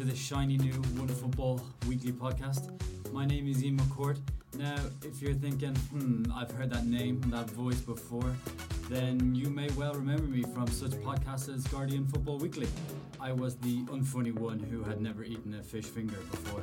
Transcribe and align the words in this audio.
and 0.00 0.08
to 0.08 0.14
the 0.14 0.18
shiny 0.18 0.56
new 0.56 0.72
Onefootball 0.72 1.60
Weekly 1.86 2.12
podcast. 2.12 2.70
My 3.12 3.26
name 3.26 3.48
is 3.48 3.62
Ian 3.62 3.76
McCourt. 3.78 4.18
Now, 4.56 4.76
if 5.04 5.20
you're 5.20 5.34
thinking, 5.34 5.74
hmm, 5.74 6.24
I've 6.34 6.50
heard 6.52 6.70
that 6.70 6.86
name, 6.86 7.20
that 7.30 7.50
voice 7.50 7.80
before, 7.80 8.34
then 8.88 9.34
you 9.34 9.50
may 9.50 9.68
well 9.70 9.92
remember 9.92 10.24
me 10.24 10.42
from 10.54 10.68
such 10.68 10.92
podcasts 10.92 11.54
as 11.54 11.66
Guardian 11.66 12.06
Football 12.06 12.38
Weekly. 12.38 12.68
I 13.20 13.32
was 13.32 13.56
the 13.56 13.84
unfunny 13.86 14.32
one 14.32 14.58
who 14.58 14.82
had 14.82 15.00
never 15.00 15.22
eaten 15.22 15.54
a 15.54 15.62
fish 15.62 15.86
finger 15.86 16.16
before. 16.30 16.62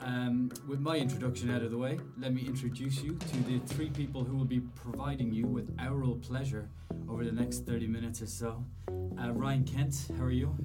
Um, 0.00 0.52
with 0.68 0.80
my 0.80 0.96
introduction 0.96 1.50
out 1.50 1.62
of 1.62 1.70
the 1.70 1.78
way, 1.78 1.98
let 2.18 2.32
me 2.32 2.42
introduce 2.46 3.02
you 3.02 3.14
to 3.14 3.36
the 3.44 3.58
three 3.66 3.90
people 3.90 4.22
who 4.22 4.36
will 4.36 4.44
be 4.44 4.60
providing 4.60 5.32
you 5.32 5.46
with 5.46 5.74
aural 5.80 6.16
pleasure 6.16 6.68
over 7.08 7.24
the 7.24 7.32
next 7.32 7.66
30 7.66 7.88
minutes 7.88 8.22
or 8.22 8.26
so. 8.26 8.64
Uh, 8.88 9.32
Ryan 9.32 9.64
Kent, 9.64 10.06
how 10.16 10.24
are 10.24 10.30
you? 10.30 10.56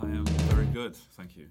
I 0.00 0.06
am 0.06 0.24
very 0.24 0.66
good, 0.66 0.96
thank 1.16 1.36
you. 1.36 1.46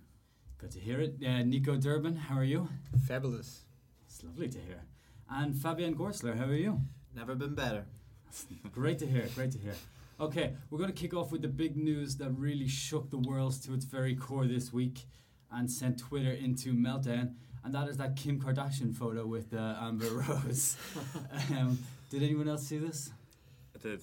Good 0.63 0.71
to 0.71 0.79
hear 0.79 1.01
it. 1.01 1.15
Uh, 1.21 1.43
Nico 1.43 1.75
Durbin, 1.75 2.15
how 2.15 2.37
are 2.37 2.43
you? 2.45 2.69
Fabulous. 3.05 3.65
It's 4.07 4.23
lovely 4.23 4.47
to 4.47 4.57
hear. 4.59 4.79
And 5.29 5.53
Fabian 5.53 5.93
Gorsler, 5.93 6.37
how 6.37 6.45
are 6.45 6.55
you? 6.55 6.79
Never 7.13 7.35
been 7.35 7.53
better. 7.53 7.83
Great 8.71 8.97
to 8.99 9.05
hear. 9.05 9.27
Great 9.35 9.51
to 9.51 9.57
hear. 9.57 9.73
Okay, 10.21 10.53
we're 10.69 10.77
going 10.77 10.89
to 10.89 10.95
kick 10.95 11.13
off 11.13 11.33
with 11.33 11.41
the 11.41 11.49
big 11.49 11.75
news 11.75 12.15
that 12.15 12.29
really 12.29 12.69
shook 12.69 13.09
the 13.09 13.17
world 13.17 13.61
to 13.63 13.73
its 13.73 13.83
very 13.83 14.15
core 14.15 14.45
this 14.47 14.71
week 14.71 14.99
and 15.51 15.69
sent 15.69 15.99
Twitter 15.99 16.31
into 16.31 16.73
meltdown, 16.73 17.33
and 17.65 17.75
that 17.75 17.89
is 17.89 17.97
that 17.97 18.15
Kim 18.15 18.39
Kardashian 18.39 18.95
photo 18.95 19.25
with 19.25 19.53
uh, 19.53 19.75
Amber 19.81 20.05
Rose. 20.29 20.77
um, 21.51 21.77
did 22.09 22.23
anyone 22.23 22.47
else 22.47 22.65
see 22.65 22.77
this? 22.77 23.11
I 23.75 23.79
did. 23.79 24.01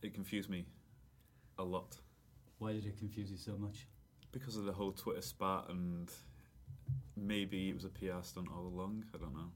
It 0.00 0.14
confused 0.14 0.48
me 0.48 0.64
a 1.58 1.64
lot 1.64 1.98
Why 2.60 2.72
did 2.72 2.86
it 2.86 2.98
confuse 2.98 3.30
you 3.30 3.36
so 3.36 3.58
much? 3.58 3.86
Because 4.32 4.56
of 4.56 4.64
the 4.64 4.72
whole 4.72 4.92
Twitter 4.92 5.22
spat, 5.22 5.64
and 5.68 6.10
maybe 7.16 7.68
it 7.68 7.74
was 7.74 7.84
a 7.84 7.88
PR 7.88 8.22
stunt 8.22 8.48
all 8.54 8.66
along. 8.66 9.04
I 9.14 9.18
don't 9.18 9.34
know. 9.34 9.50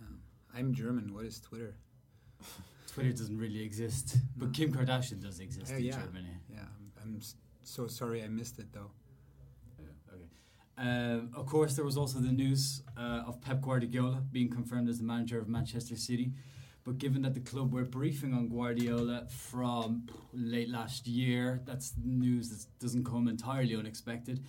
Um, 0.00 0.20
I'm 0.54 0.72
German. 0.74 1.12
What 1.14 1.24
is 1.24 1.40
Twitter? 1.40 1.74
Twitter 2.86 3.10
doesn't 3.12 3.38
really 3.38 3.62
exist, 3.62 4.16
but 4.36 4.52
Kim 4.52 4.72
Kardashian 4.72 5.20
does 5.22 5.40
exist 5.40 5.72
Oh, 5.74 5.78
in 5.78 5.84
yeah. 5.84 5.92
Germany. 5.92 6.28
Yeah, 6.50 6.60
I'm, 6.60 7.14
I'm 7.14 7.20
so 7.62 7.86
sorry 7.86 8.22
I 8.22 8.28
missed 8.28 8.58
it 8.58 8.72
though. 8.72 8.90
Yeah, 9.78 10.14
okay. 10.14 10.28
Um, 10.78 11.30
of 11.34 11.46
course, 11.46 11.74
there 11.74 11.84
was 11.84 11.96
also 11.96 12.18
the 12.20 12.32
news 12.32 12.82
uh, 12.96 13.22
of 13.26 13.40
Pep 13.42 13.60
Guardiola 13.60 14.22
being 14.32 14.48
confirmed 14.50 14.88
as 14.88 14.98
the 14.98 15.04
manager 15.04 15.38
of 15.38 15.48
Manchester 15.48 15.96
City. 15.96 16.32
But 16.86 16.98
given 16.98 17.22
that 17.22 17.34
the 17.34 17.40
club 17.40 17.72
were 17.72 17.84
briefing 17.84 18.32
on 18.32 18.48
Guardiola 18.48 19.26
from 19.28 20.06
late 20.32 20.70
last 20.70 21.08
year, 21.08 21.60
that's 21.64 21.94
news 22.04 22.48
that 22.50 22.64
doesn't 22.78 23.04
come 23.04 23.26
entirely 23.26 23.74
unexpected. 23.74 24.44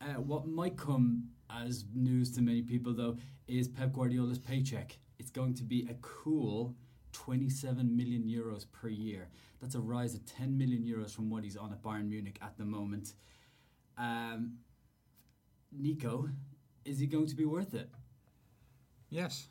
Uh, 0.00 0.14
what 0.14 0.48
might 0.48 0.78
come 0.78 1.28
as 1.50 1.84
news 1.94 2.32
to 2.32 2.40
many 2.40 2.62
people, 2.62 2.94
though, 2.94 3.18
is 3.46 3.68
Pep 3.68 3.92
Guardiola's 3.92 4.38
paycheck. 4.38 4.98
It's 5.18 5.30
going 5.30 5.52
to 5.52 5.64
be 5.64 5.86
a 5.90 5.94
cool 6.00 6.74
27 7.12 7.94
million 7.94 8.22
euros 8.22 8.64
per 8.72 8.88
year. 8.88 9.28
That's 9.60 9.74
a 9.74 9.80
rise 9.80 10.14
of 10.14 10.24
10 10.24 10.56
million 10.56 10.82
euros 10.82 11.14
from 11.14 11.28
what 11.28 11.44
he's 11.44 11.58
on 11.58 11.72
at 11.72 11.82
Bayern 11.82 12.08
Munich 12.08 12.38
at 12.40 12.56
the 12.56 12.64
moment. 12.64 13.12
Um, 13.98 14.54
Nico, 15.70 16.30
is 16.86 16.98
he 16.98 17.06
going 17.06 17.26
to 17.26 17.36
be 17.36 17.44
worth 17.44 17.74
it? 17.74 17.90
Yes, 19.10 19.48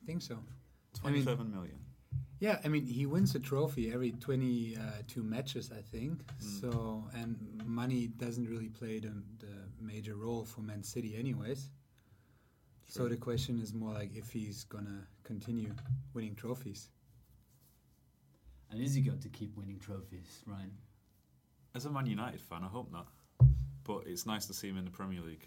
I 0.00 0.06
think 0.06 0.22
so. 0.22 0.38
I 1.04 1.10
mean- 1.10 1.24
Twenty-seven 1.24 1.50
million. 1.50 1.78
Yeah, 2.40 2.58
I 2.64 2.68
mean 2.68 2.84
he 2.86 3.06
wins 3.06 3.36
a 3.36 3.38
trophy 3.38 3.92
every 3.92 4.10
22 4.10 5.22
matches, 5.22 5.70
I 5.70 5.80
think. 5.80 6.24
Mm. 6.26 6.60
So 6.60 7.04
and 7.14 7.36
money 7.64 8.08
doesn't 8.08 8.48
really 8.48 8.68
play 8.68 8.98
the, 8.98 9.12
the 9.38 9.54
major 9.80 10.16
role 10.16 10.44
for 10.44 10.60
Man 10.60 10.82
City, 10.82 11.14
anyways. 11.16 11.68
So 12.88 13.06
the 13.08 13.16
question 13.16 13.60
is 13.60 13.72
more 13.72 13.94
like 13.94 14.10
if 14.16 14.30
he's 14.32 14.64
gonna 14.64 15.06
continue 15.22 15.72
winning 16.14 16.34
trophies. 16.34 16.88
And 18.72 18.80
is 18.82 18.94
he 18.94 19.02
going 19.02 19.20
to 19.20 19.28
keep 19.28 19.56
winning 19.56 19.78
trophies, 19.78 20.42
Ryan? 20.46 20.72
As 21.74 21.84
a 21.84 21.90
Man 21.90 22.06
United 22.06 22.40
fan, 22.40 22.64
I 22.64 22.68
hope 22.68 22.90
not. 22.90 23.06
But 23.84 24.02
it's 24.06 24.26
nice 24.26 24.46
to 24.46 24.54
see 24.54 24.68
him 24.68 24.78
in 24.78 24.84
the 24.84 24.90
Premier 24.90 25.20
League. 25.20 25.46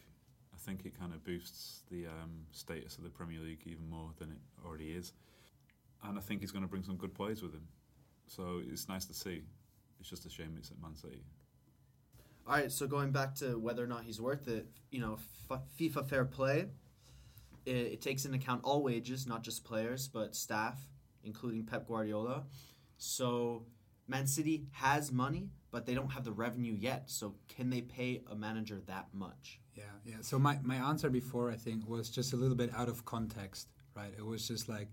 I 0.53 0.57
think 0.57 0.85
it 0.85 0.97
kind 0.97 1.13
of 1.13 1.23
boosts 1.25 1.81
the 1.91 2.05
um, 2.07 2.45
status 2.51 2.97
of 2.97 3.03
the 3.03 3.09
Premier 3.09 3.39
League 3.41 3.61
even 3.65 3.89
more 3.89 4.11
than 4.17 4.31
it 4.31 4.37
already 4.65 4.91
is. 4.91 5.11
And 6.03 6.17
I 6.17 6.21
think 6.21 6.41
he's 6.41 6.51
going 6.51 6.63
to 6.63 6.69
bring 6.69 6.83
some 6.83 6.97
good 6.97 7.13
players 7.13 7.41
with 7.41 7.53
him. 7.53 7.67
So 8.27 8.61
it's 8.67 8.87
nice 8.87 9.05
to 9.05 9.13
see. 9.13 9.43
It's 9.99 10.09
just 10.09 10.25
a 10.25 10.29
shame 10.29 10.55
it's 10.57 10.71
at 10.71 10.81
Man 10.81 10.95
City. 10.95 11.23
All 12.47 12.55
right, 12.55 12.71
so 12.71 12.85
going 12.85 13.11
back 13.11 13.33
to 13.35 13.57
whether 13.57 13.83
or 13.83 13.87
not 13.87 14.03
he's 14.03 14.21
worth 14.21 14.47
it, 14.47 14.67
you 14.91 14.99
know, 14.99 15.17
F- 15.49 15.61
FIFA 15.79 16.07
Fair 16.07 16.25
Play, 16.25 16.67
it, 17.65 17.75
it 17.75 18.01
takes 18.01 18.25
into 18.25 18.37
account 18.37 18.61
all 18.63 18.83
wages, 18.83 19.25
not 19.25 19.43
just 19.43 19.63
players, 19.63 20.07
but 20.07 20.35
staff, 20.35 20.79
including 21.23 21.63
Pep 21.65 21.87
Guardiola. 21.87 22.43
So 22.97 23.65
Man 24.07 24.27
City 24.27 24.67
has 24.73 25.11
money, 25.11 25.49
but 25.71 25.87
they 25.87 25.95
don't 25.95 26.11
have 26.11 26.23
the 26.23 26.31
revenue 26.31 26.73
yet. 26.73 27.09
So 27.09 27.33
can 27.47 27.71
they 27.71 27.81
pay 27.81 28.21
a 28.29 28.35
manager 28.35 28.79
that 28.85 29.07
much? 29.11 29.59
Yeah, 29.73 29.83
yeah. 30.05 30.15
So 30.21 30.37
my, 30.37 30.59
my 30.63 30.75
answer 30.75 31.09
before 31.09 31.51
I 31.51 31.55
think 31.55 31.87
was 31.87 32.09
just 32.09 32.33
a 32.33 32.35
little 32.35 32.55
bit 32.55 32.71
out 32.75 32.87
of 32.89 33.05
context, 33.05 33.69
right? 33.95 34.13
It 34.15 34.25
was 34.25 34.47
just 34.47 34.69
like 34.69 34.89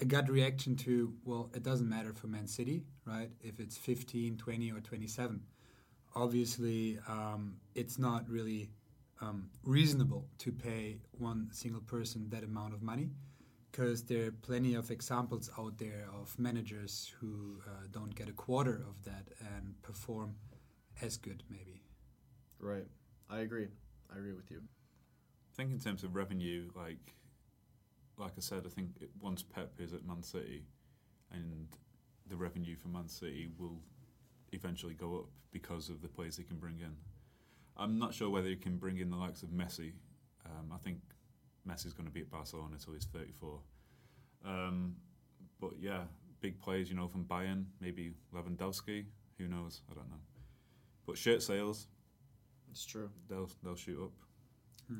a 0.00 0.04
gut 0.04 0.28
reaction 0.28 0.76
to 0.76 1.12
well, 1.24 1.50
it 1.54 1.62
doesn't 1.62 1.88
matter 1.88 2.12
for 2.12 2.26
Man 2.26 2.46
City, 2.46 2.84
right? 3.04 3.30
If 3.40 3.60
it's 3.60 3.76
15, 3.76 4.36
20 4.36 4.72
or 4.72 4.80
27. 4.80 5.40
Obviously, 6.14 6.98
um, 7.08 7.56
it's 7.74 7.98
not 7.98 8.28
really 8.28 8.70
um, 9.20 9.48
reasonable 9.62 10.26
to 10.38 10.52
pay 10.52 10.98
one 11.12 11.48
single 11.52 11.80
person 11.80 12.28
that 12.30 12.44
amount 12.44 12.74
of 12.74 12.82
money 12.82 13.08
because 13.70 14.02
there 14.04 14.26
are 14.26 14.32
plenty 14.32 14.74
of 14.74 14.90
examples 14.90 15.50
out 15.58 15.78
there 15.78 16.06
of 16.14 16.38
managers 16.38 17.12
who 17.18 17.58
uh, 17.66 17.86
don't 17.90 18.14
get 18.14 18.28
a 18.28 18.32
quarter 18.32 18.84
of 18.86 19.02
that 19.04 19.28
and 19.56 19.80
perform 19.80 20.34
as 21.00 21.16
good 21.16 21.42
maybe. 21.48 21.82
Right. 22.60 22.86
I 23.30 23.40
agree. 23.40 23.68
I 24.12 24.18
agree 24.18 24.34
with 24.34 24.50
you. 24.50 24.60
I 24.60 25.56
think 25.56 25.70
in 25.72 25.78
terms 25.78 26.04
of 26.04 26.14
revenue, 26.14 26.70
like 26.76 27.14
like 28.18 28.32
I 28.36 28.40
said, 28.40 28.62
I 28.66 28.68
think 28.68 28.90
it, 29.00 29.10
once 29.20 29.42
Pep 29.42 29.72
is 29.78 29.92
at 29.92 30.04
Man 30.06 30.22
City, 30.22 30.64
and 31.32 31.68
the 32.28 32.36
revenue 32.36 32.76
for 32.76 32.88
Man 32.88 33.08
City 33.08 33.48
will 33.58 33.80
eventually 34.52 34.94
go 34.94 35.16
up 35.16 35.26
because 35.50 35.88
of 35.88 36.02
the 36.02 36.08
players 36.08 36.36
he 36.36 36.44
can 36.44 36.56
bring 36.58 36.78
in. 36.78 36.94
I'm 37.76 37.98
not 37.98 38.14
sure 38.14 38.28
whether 38.30 38.48
he 38.48 38.56
can 38.56 38.76
bring 38.76 38.98
in 38.98 39.10
the 39.10 39.16
likes 39.16 39.42
of 39.42 39.48
Messi. 39.50 39.92
Um, 40.44 40.72
I 40.72 40.76
think 40.78 40.98
Messi's 41.68 41.94
going 41.94 42.06
to 42.06 42.12
be 42.12 42.20
at 42.20 42.30
Barcelona 42.30 42.70
until 42.74 42.92
he's 42.92 43.06
34. 43.06 43.58
Um, 44.44 44.96
but 45.60 45.70
yeah, 45.80 46.02
big 46.40 46.60
players, 46.60 46.90
you 46.90 46.96
know, 46.96 47.08
from 47.08 47.24
Bayern, 47.24 47.64
maybe 47.80 48.12
Lewandowski. 48.34 49.04
Who 49.38 49.48
knows? 49.48 49.80
I 49.90 49.94
don't 49.94 50.10
know. 50.10 50.16
But 51.06 51.16
shirt 51.16 51.42
sales, 51.42 51.86
It's 52.70 52.84
true. 52.84 53.10
they'll 53.28 53.48
they'll 53.62 53.74
shoot 53.76 54.02
up. 54.02 54.12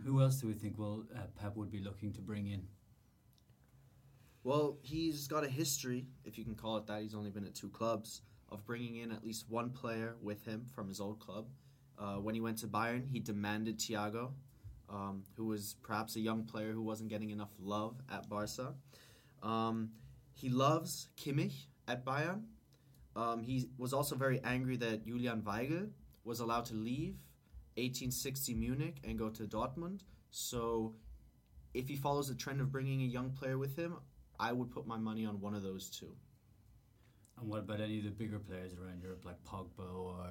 Who 0.04 0.20
else 0.22 0.36
do 0.40 0.46
we 0.46 0.54
think 0.54 0.78
will 0.78 1.04
uh, 1.14 1.20
Pep 1.40 1.56
would 1.56 1.70
be 1.70 1.80
looking 1.80 2.12
to 2.14 2.20
bring 2.20 2.46
in? 2.46 2.62
Well, 4.44 4.78
he's 4.82 5.28
got 5.28 5.44
a 5.44 5.48
history, 5.48 6.06
if 6.24 6.36
you 6.36 6.44
can 6.44 6.56
call 6.56 6.76
it 6.76 6.86
that. 6.86 7.02
He's 7.02 7.14
only 7.14 7.30
been 7.30 7.44
at 7.44 7.54
two 7.54 7.68
clubs 7.68 8.22
of 8.50 8.64
bringing 8.66 8.96
in 8.96 9.12
at 9.12 9.24
least 9.24 9.46
one 9.48 9.70
player 9.70 10.16
with 10.20 10.44
him 10.44 10.66
from 10.74 10.88
his 10.88 11.00
old 11.00 11.20
club. 11.20 11.46
Uh, 11.96 12.16
when 12.16 12.34
he 12.34 12.40
went 12.40 12.58
to 12.58 12.66
Bayern, 12.66 13.06
he 13.08 13.20
demanded 13.20 13.78
Thiago, 13.78 14.32
um, 14.90 15.22
who 15.36 15.46
was 15.46 15.76
perhaps 15.82 16.16
a 16.16 16.20
young 16.20 16.42
player 16.42 16.72
who 16.72 16.82
wasn't 16.82 17.08
getting 17.08 17.30
enough 17.30 17.52
love 17.60 18.00
at 18.10 18.28
Barca. 18.28 18.74
Um, 19.42 19.90
he 20.34 20.48
loves 20.48 21.08
Kimmich 21.16 21.66
at 21.86 22.04
Bayern. 22.04 22.42
Um, 23.14 23.42
he 23.42 23.68
was 23.78 23.92
also 23.92 24.16
very 24.16 24.40
angry 24.42 24.76
that 24.78 25.04
Julian 25.04 25.42
Weigl 25.42 25.90
was 26.24 26.40
allowed 26.40 26.64
to 26.66 26.74
leave 26.74 27.14
1860 27.76 28.54
Munich 28.54 28.96
and 29.04 29.18
go 29.18 29.28
to 29.28 29.44
Dortmund. 29.44 30.00
So, 30.30 30.94
if 31.74 31.88
he 31.88 31.96
follows 31.96 32.28
the 32.28 32.34
trend 32.34 32.60
of 32.60 32.72
bringing 32.72 33.02
a 33.02 33.06
young 33.06 33.30
player 33.30 33.58
with 33.58 33.76
him, 33.76 33.96
I 34.42 34.52
would 34.52 34.72
put 34.72 34.88
my 34.88 34.98
money 34.98 35.24
on 35.24 35.40
one 35.40 35.54
of 35.54 35.62
those 35.62 35.88
two. 35.88 36.12
And 37.38 37.48
what 37.48 37.60
about 37.60 37.80
any 37.80 37.98
of 37.98 38.04
the 38.04 38.10
bigger 38.10 38.40
players 38.40 38.72
around 38.74 39.00
Europe, 39.00 39.24
like 39.24 39.42
Pogba 39.44 39.86
or 39.94 40.26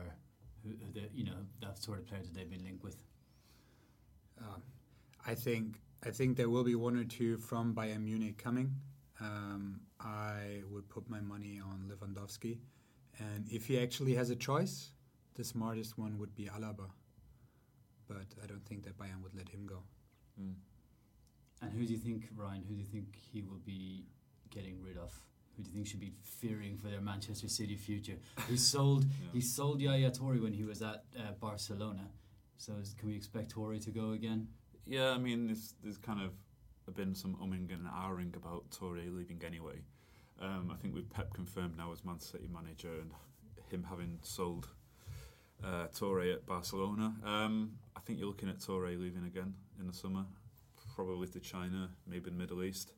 who, 0.63 0.69
who 0.69 0.91
they, 0.93 1.07
you 1.13 1.23
know 1.23 1.39
that 1.61 1.81
sort 1.81 1.99
of 1.99 2.07
player 2.07 2.21
that 2.21 2.33
they've 2.33 2.49
been 2.49 2.63
linked 2.63 2.83
with? 2.83 2.97
Um, 4.37 4.61
I 5.25 5.33
think 5.33 5.79
I 6.05 6.09
think 6.09 6.35
there 6.35 6.49
will 6.49 6.65
be 6.65 6.75
one 6.75 6.97
or 6.97 7.05
two 7.05 7.37
from 7.37 7.73
Bayern 7.73 8.03
Munich 8.03 8.37
coming. 8.37 8.75
Um, 9.21 9.81
I 9.99 10.61
would 10.69 10.89
put 10.89 11.09
my 11.09 11.21
money 11.21 11.61
on 11.63 11.89
Lewandowski, 11.89 12.57
and 13.19 13.47
if 13.49 13.67
he 13.67 13.79
actually 13.79 14.15
has 14.15 14.29
a 14.29 14.35
choice, 14.35 14.91
the 15.35 15.43
smartest 15.43 15.97
one 15.97 16.17
would 16.17 16.35
be 16.35 16.45
Alaba. 16.45 16.89
But 18.09 18.27
I 18.43 18.47
don't 18.47 18.65
think 18.65 18.83
that 18.83 18.97
Bayern 18.97 19.21
would 19.23 19.35
let 19.35 19.47
him 19.47 19.65
go. 19.65 19.83
Mm. 20.41 20.55
And 21.61 21.71
who 21.71 21.85
do 21.85 21.91
you 21.93 21.99
think, 21.99 22.27
Ryan? 22.35 22.63
Who 22.67 22.73
do 22.73 22.79
you 22.79 22.85
think 22.87 23.15
he 23.31 23.41
will 23.41 23.59
be 23.65 24.05
getting 24.49 24.81
rid 24.81 24.97
of? 24.97 25.13
who 25.57 25.63
do 25.63 25.69
you 25.69 25.75
think 25.75 25.87
should 25.87 25.99
be 25.99 26.13
fearing 26.23 26.77
for 26.77 26.87
their 26.87 27.01
Manchester 27.01 27.49
City 27.49 27.75
future? 27.75 28.15
He 28.49 28.55
sold 28.73 29.03
Yeah. 29.03 29.29
he 29.33 29.41
sold 29.41 29.81
Yaya 29.81 30.09
Toure 30.09 30.41
when 30.41 30.53
he 30.53 30.63
was 30.63 30.81
at 30.81 31.03
uh, 31.19 31.33
Barcelona. 31.39 32.07
So 32.57 32.73
is, 32.81 32.95
can 32.97 33.09
we 33.09 33.15
expect 33.17 33.53
Toure 33.53 33.83
to 33.83 33.91
go 33.91 34.11
again? 34.11 34.47
Yeah, 34.85 35.09
I 35.11 35.17
mean, 35.17 35.47
there's, 35.47 35.75
there's 35.83 35.97
kind 35.97 36.21
of 36.21 36.31
been 36.95 37.13
some 37.13 37.35
umming 37.35 37.71
and 37.73 37.85
ahhing 37.85 38.35
about 38.35 38.69
Toure 38.71 39.03
leaving 39.15 39.41
anyway. 39.45 39.81
Um, 40.41 40.71
I 40.73 40.77
think 40.77 40.93
with 40.95 41.09
Pep 41.09 41.33
confirmed 41.33 41.77
now 41.77 41.91
as 41.91 42.03
Man 42.05 42.19
City 42.19 42.47
manager 42.51 42.93
and 43.01 43.11
him 43.69 43.85
having 43.89 44.19
sold 44.21 44.67
uh, 45.63 45.87
Toure 45.93 46.33
at 46.33 46.45
Barcelona, 46.45 47.13
um, 47.25 47.73
I 47.95 47.99
think 47.99 48.19
you're 48.19 48.27
looking 48.29 48.49
at 48.49 48.59
Toure 48.59 48.97
leaving 48.99 49.25
again 49.25 49.53
in 49.79 49.85
the 49.87 49.93
summer, 49.93 50.25
probably 51.05 51.27
to 51.27 51.39
China, 51.39 51.89
maybe 52.05 52.29
the 52.29 52.35
Middle 52.35 52.63
East. 52.63 52.93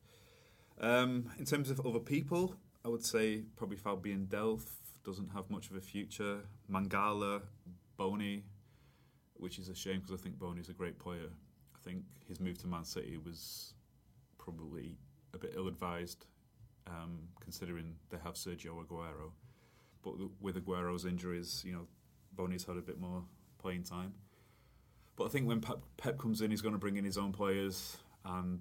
Um, 0.82 1.32
in 1.40 1.46
terms 1.46 1.70
of 1.70 1.86
other 1.86 2.00
people, 2.00 2.56
I 2.84 2.90
would 2.90 3.06
say 3.06 3.44
probably 3.56 3.78
Fabian 3.78 4.28
Delph 4.30 4.66
doesn't 5.06 5.30
have 5.30 5.50
much 5.50 5.70
of 5.70 5.78
a 5.78 5.82
future. 5.82 6.40
Mangala, 6.70 7.44
Bony, 7.96 8.44
which 9.36 9.58
is 9.58 9.70
a 9.70 9.76
shame 9.76 10.02
because 10.02 10.20
I 10.20 10.22
think 10.22 10.38
Bony's 10.38 10.68
a 10.68 10.74
great 10.74 11.00
player. 11.00 11.30
I 11.76 11.80
think 11.90 12.04
his 12.28 12.42
move 12.42 12.58
to 12.60 12.68
Man 12.68 12.84
City 12.84 13.18
was 13.24 13.74
probably 14.38 14.98
a 15.34 15.38
bit 15.38 15.54
ill-advised, 15.56 16.26
um, 16.88 17.20
considering 17.40 17.96
they 18.10 18.18
have 18.24 18.34
Sergio 18.34 18.84
Aguero. 18.84 19.32
But 20.04 20.16
with 20.42 20.58
Aguero's 20.58 21.06
injuries, 21.06 21.64
you 21.66 21.72
know, 21.72 21.88
Bony's 22.34 22.66
had 22.66 22.76
a 22.76 22.82
bit 22.82 23.00
more 23.00 23.24
playing 23.60 23.84
time. 23.84 24.14
But 25.16 25.26
I 25.26 25.28
think 25.30 25.48
when 25.48 25.62
Pep, 25.62 25.80
Pep 25.98 26.18
comes 26.18 26.42
in, 26.42 26.50
he's 26.52 26.62
going 26.62 26.74
to 26.74 26.80
bring 26.80 26.98
in 26.98 27.06
his 27.06 27.18
own 27.18 27.32
players, 27.32 27.98
and 28.26 28.60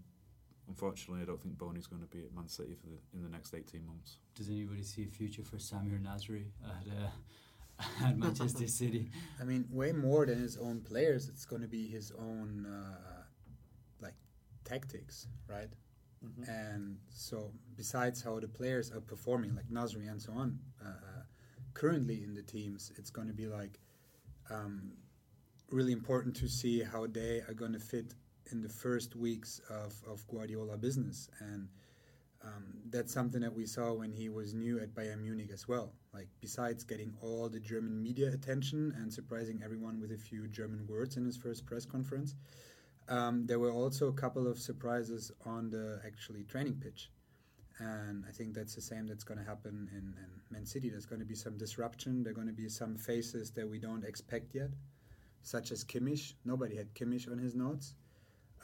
unfortunately, 0.69 1.23
I 1.23 1.27
don't 1.27 1.41
think 1.41 1.57
Bony's 1.59 1.87
going 1.87 2.03
to 2.03 2.09
be 2.09 2.21
at 2.25 2.35
Man 2.35 2.49
City 2.49 2.75
for 2.75 2.89
the, 2.89 2.99
in 3.15 3.23
the 3.23 3.29
next 3.31 3.55
18 3.55 3.87
months. 3.87 4.19
Does 4.35 4.49
anybody 4.49 4.83
see 4.83 5.05
a 5.05 5.09
future 5.09 5.43
for 5.43 5.57
Samir 5.57 6.01
Nasri 6.03 6.47
at, 6.65 6.87
uh, 6.93 8.05
at 8.07 8.19
Manchester 8.19 8.67
City? 8.67 9.11
I 9.41 9.45
mean, 9.45 9.67
way 9.71 9.93
more 9.93 10.27
than 10.27 10.41
his 10.41 10.57
own 10.59 10.81
players. 10.81 11.29
It's 11.29 11.45
going 11.47 11.63
to 11.63 11.69
be 11.69 11.87
his 11.87 12.13
own 12.19 12.67
uh, 12.67 13.23
like 14.01 14.15
tactics, 14.65 15.29
right? 15.49 15.69
Mhm. 16.25 16.49
And 16.49 16.99
so, 17.11 17.51
besides 17.77 18.23
how 18.23 18.39
the 18.39 18.49
players 18.49 18.93
are 18.93 19.01
performing, 19.01 19.55
like 19.57 19.69
Nasri 19.69 20.09
and 20.11 20.21
so 20.21 20.33
on, 20.33 20.59
uh, 20.85 20.89
uh, 20.89 21.23
currently 21.75 22.23
in 22.23 22.35
the 22.35 22.43
teams, 22.43 22.93
it's 22.97 23.11
going 23.11 23.27
to 23.29 23.35
be 23.35 23.47
like 23.47 23.81
um, 24.51 24.93
really 25.73 25.93
important 25.93 26.37
to 26.37 26.49
see 26.49 26.83
how 26.83 27.07
they 27.07 27.43
are 27.49 27.55
going 27.55 27.73
to 27.73 27.79
fit 27.79 28.15
in 28.51 28.61
the 28.61 28.69
first 28.69 29.17
weeks 29.17 29.61
of, 29.71 29.95
of 30.09 30.27
Guardiola 30.29 30.77
business. 30.77 31.29
And 31.41 31.69
um, 32.45 32.65
that's 32.91 33.13
something 33.13 33.41
that 33.41 33.55
we 33.55 33.67
saw 33.67 33.93
when 33.93 34.13
he 34.13 34.29
was 34.29 34.53
new 34.53 34.81
at 34.81 34.95
Bayern 34.95 35.23
Munich 35.23 35.51
as 35.53 35.69
well. 35.69 35.93
Like, 36.13 36.29
besides 36.41 36.85
getting 36.85 37.15
all 37.23 37.49
the 37.49 37.61
German 37.61 38.03
media 38.03 38.33
attention 38.33 38.93
and 38.99 39.13
surprising 39.13 39.63
everyone 39.65 40.01
with 40.01 40.13
a 40.13 40.19
few 40.19 40.49
German 40.49 40.87
words 40.89 41.17
in 41.17 41.25
his 41.25 41.37
first 41.37 41.65
press 41.65 41.85
conference, 41.85 42.35
um, 43.09 43.47
there 43.47 43.59
were 43.59 43.71
also 43.71 44.09
a 44.09 44.13
couple 44.13 44.47
of 44.47 44.59
surprises 44.59 45.33
on 45.47 45.71
the 45.71 46.01
actually 46.05 46.45
training 46.45 46.81
pitch. 46.83 47.11
And 47.79 48.25
I 48.29 48.33
think 48.33 48.55
that's 48.55 48.75
the 48.75 48.83
same 48.83 49.07
that's 49.07 49.25
going 49.25 49.39
to 49.39 49.45
happen 49.45 49.89
in, 49.93 50.15
in 50.19 50.31
Man 50.51 50.67
City. 50.67 50.91
There's 50.91 51.07
going 51.07 51.21
to 51.21 51.27
be 51.27 51.35
some 51.35 51.57
disruption. 51.57 52.23
There 52.23 52.33
are 52.33 52.35
going 52.35 52.47
to 52.47 52.53
be 52.53 52.69
some 52.69 52.97
faces 52.97 53.51
that 53.53 53.69
we 53.69 53.79
don't 53.79 54.05
expect 54.05 54.55
yet, 54.55 54.71
such 55.43 55.73
as 55.73 55.85
Kimmich. 55.85 56.35
Nobody 56.45 56.77
had 56.77 56.95
Kimmich 56.95 57.31
on 57.31 57.39
his 57.39 57.55
notes. 57.55 57.95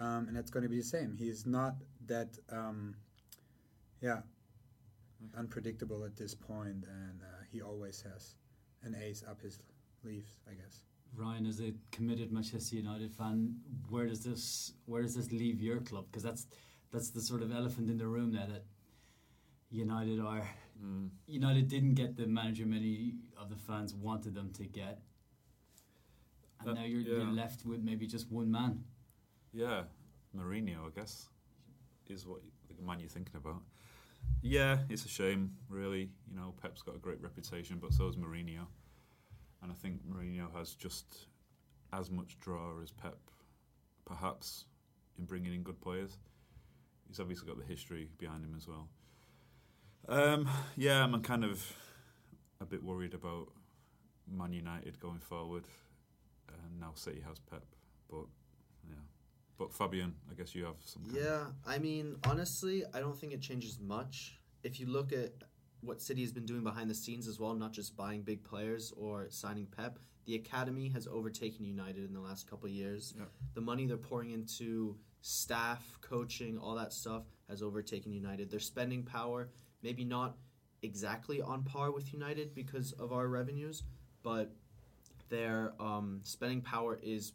Um, 0.01 0.29
and 0.29 0.37
that's 0.37 0.51
going 0.51 0.63
to 0.63 0.69
be 0.69 0.77
the 0.79 0.85
same. 0.85 1.17
He's 1.19 1.45
not 1.45 1.75
that, 2.07 2.39
um, 2.51 2.95
yeah, 4.01 4.21
unpredictable 5.37 6.05
at 6.05 6.17
this 6.17 6.35
point, 6.35 6.85
and 6.87 7.21
uh, 7.23 7.43
he 7.51 7.61
always 7.63 8.01
has 8.03 8.37
an 8.85 8.95
ace 9.03 9.25
up 9.29 9.43
his 9.43 9.59
sleeves, 10.01 10.37
I 10.49 10.55
guess. 10.55 10.83
Ryan, 11.17 11.47
as 11.47 11.61
a 11.61 11.73
committed 11.91 12.31
Manchester 12.31 12.77
United 12.77 13.13
fan, 13.13 13.57
where 13.89 14.07
does 14.07 14.23
this 14.23 14.75
where 14.87 15.03
does 15.03 15.17
this 15.17 15.33
leave 15.33 15.61
your 15.61 15.81
club? 15.81 16.05
Because 16.11 16.23
that's 16.23 16.47
that's 16.93 17.11
the 17.11 17.21
sort 17.21 17.43
of 17.43 17.51
elephant 17.51 17.91
in 17.91 17.97
the 17.97 18.07
room 18.07 18.33
now 18.33 18.47
that 18.47 18.65
United 19.71 20.21
are 20.21 20.49
Mm. 20.85 21.11
United 21.27 21.69
didn't 21.69 21.95
get 21.95 22.17
the 22.17 22.27
manager 22.27 22.67
many 22.67 23.15
of 23.37 23.49
the 23.49 23.57
fans 23.57 23.95
wanted 23.95 24.35
them 24.35 24.53
to 24.53 24.65
get, 24.65 25.01
and 26.61 26.71
Uh, 26.71 26.73
now 26.75 26.85
you're, 26.85 27.01
yeah. 27.01 27.19
you're 27.19 27.33
left 27.33 27.65
with 27.65 27.81
maybe 27.83 28.07
just 28.07 28.31
one 28.31 28.51
man. 28.51 28.85
Yeah, 29.53 29.85
Mourinho, 30.37 30.87
I 30.87 30.91
guess, 30.95 31.29
is 32.09 32.27
what 32.27 32.41
the 32.77 32.83
man 32.83 33.01
you're 33.01 33.09
thinking 33.09 33.37
about. 33.37 33.63
Yeah, 34.43 34.79
it's 34.89 35.05
a 35.05 35.09
shame, 35.09 35.53
really. 35.69 36.11
You 36.29 36.37
know, 36.37 36.55
Pep's 36.61 36.83
got 36.83 36.95
a 36.95 36.99
great 36.99 37.21
reputation, 37.21 37.79
but 37.81 37.93
so 37.93 38.07
has 38.07 38.17
Mourinho. 38.17 38.67
And 39.63 39.73
I 39.73 39.75
think 39.75 40.01
Mourinho 40.07 40.55
has 40.57 40.75
just 40.75 41.27
as 41.93 42.11
much 42.11 42.39
draw 42.39 42.81
as 42.83 42.91
Pep, 42.93 43.19
perhaps, 44.05 44.67
in 45.19 45.25
bringing 45.25 45.55
in 45.55 45.63
good 45.63 45.81
players. 45.81 46.19
He's 47.09 47.19
obviously 47.21 47.47
got 47.49 47.59
the 47.59 47.65
history 47.65 48.11
behind 48.19 48.45
him 48.45 48.55
as 48.57 48.69
well. 48.69 48.89
Um, 50.09 50.49
yeah, 50.77 51.03
I'm 51.03 51.21
kind 51.23 51.45
of 51.45 51.75
a 52.61 52.65
bit 52.67 52.83
worried 52.83 53.15
about 53.15 53.49
Man 54.31 54.53
United 54.53 55.01
going 55.01 55.21
forward. 55.21 55.65
And 56.49 56.81
now 56.81 56.93
City 56.95 57.21
has 57.27 57.39
Pep, 57.39 57.65
but 58.11 58.27
yeah. 58.89 58.95
But 59.59 59.73
Fabian, 59.73 60.15
I 60.31 60.35
guess 60.35 60.55
you 60.55 60.65
have 60.65 60.77
some. 60.85 61.03
kind 61.05 61.17
of- 61.17 61.23
Yeah, 61.23 61.47
I 61.67 61.79
mean, 61.79 62.17
honestly, 62.27 62.85
I 62.95 63.01
don't 63.01 63.17
think 63.19 63.33
it 63.33 63.41
changes 63.41 63.79
much. 63.81 64.41
If 64.63 64.81
you 64.81 64.87
look 64.87 65.13
at 65.13 65.33
what 65.81 66.01
City 66.01 66.23
has 66.23 66.33
been 66.33 66.47
doing 66.47 66.63
behind 66.65 66.91
the 66.91 66.95
scenes 66.95 67.29
as 67.29 67.39
well, 67.39 67.55
not 67.55 67.73
just 67.73 67.97
buying 67.97 68.23
big 68.23 68.43
players 68.45 68.93
or 68.97 69.29
signing 69.31 69.67
Pep, 69.67 69.99
the 70.25 70.35
academy 70.35 70.89
has 70.91 71.07
overtaken 71.07 71.65
United 71.65 72.05
in 72.05 72.13
the 72.13 72.21
last 72.21 72.49
couple 72.49 72.67
of 72.67 72.73
years. 72.73 73.15
Yeah. 73.17 73.25
The 73.55 73.61
money 73.61 73.87
they're 73.87 73.97
pouring 73.97 74.31
into 74.31 74.99
staff, 75.21 75.99
coaching, 76.01 76.59
all 76.59 76.75
that 76.75 76.93
stuff 76.93 77.25
has 77.49 77.63
overtaken 77.63 78.13
United. 78.13 78.51
Their 78.51 78.61
spending 78.61 79.05
power, 79.05 79.51
maybe 79.83 80.05
not 80.05 80.37
exactly 80.83 81.41
on 81.41 81.65
par 81.65 81.91
with 81.91 82.13
United 82.13 82.55
because 82.55 82.93
of 82.93 83.13
our 83.13 83.27
revenues, 83.29 83.85
but 84.23 84.55
their 85.29 85.73
um, 85.81 86.21
spending 86.23 86.61
power 86.61 86.99
is 87.03 87.33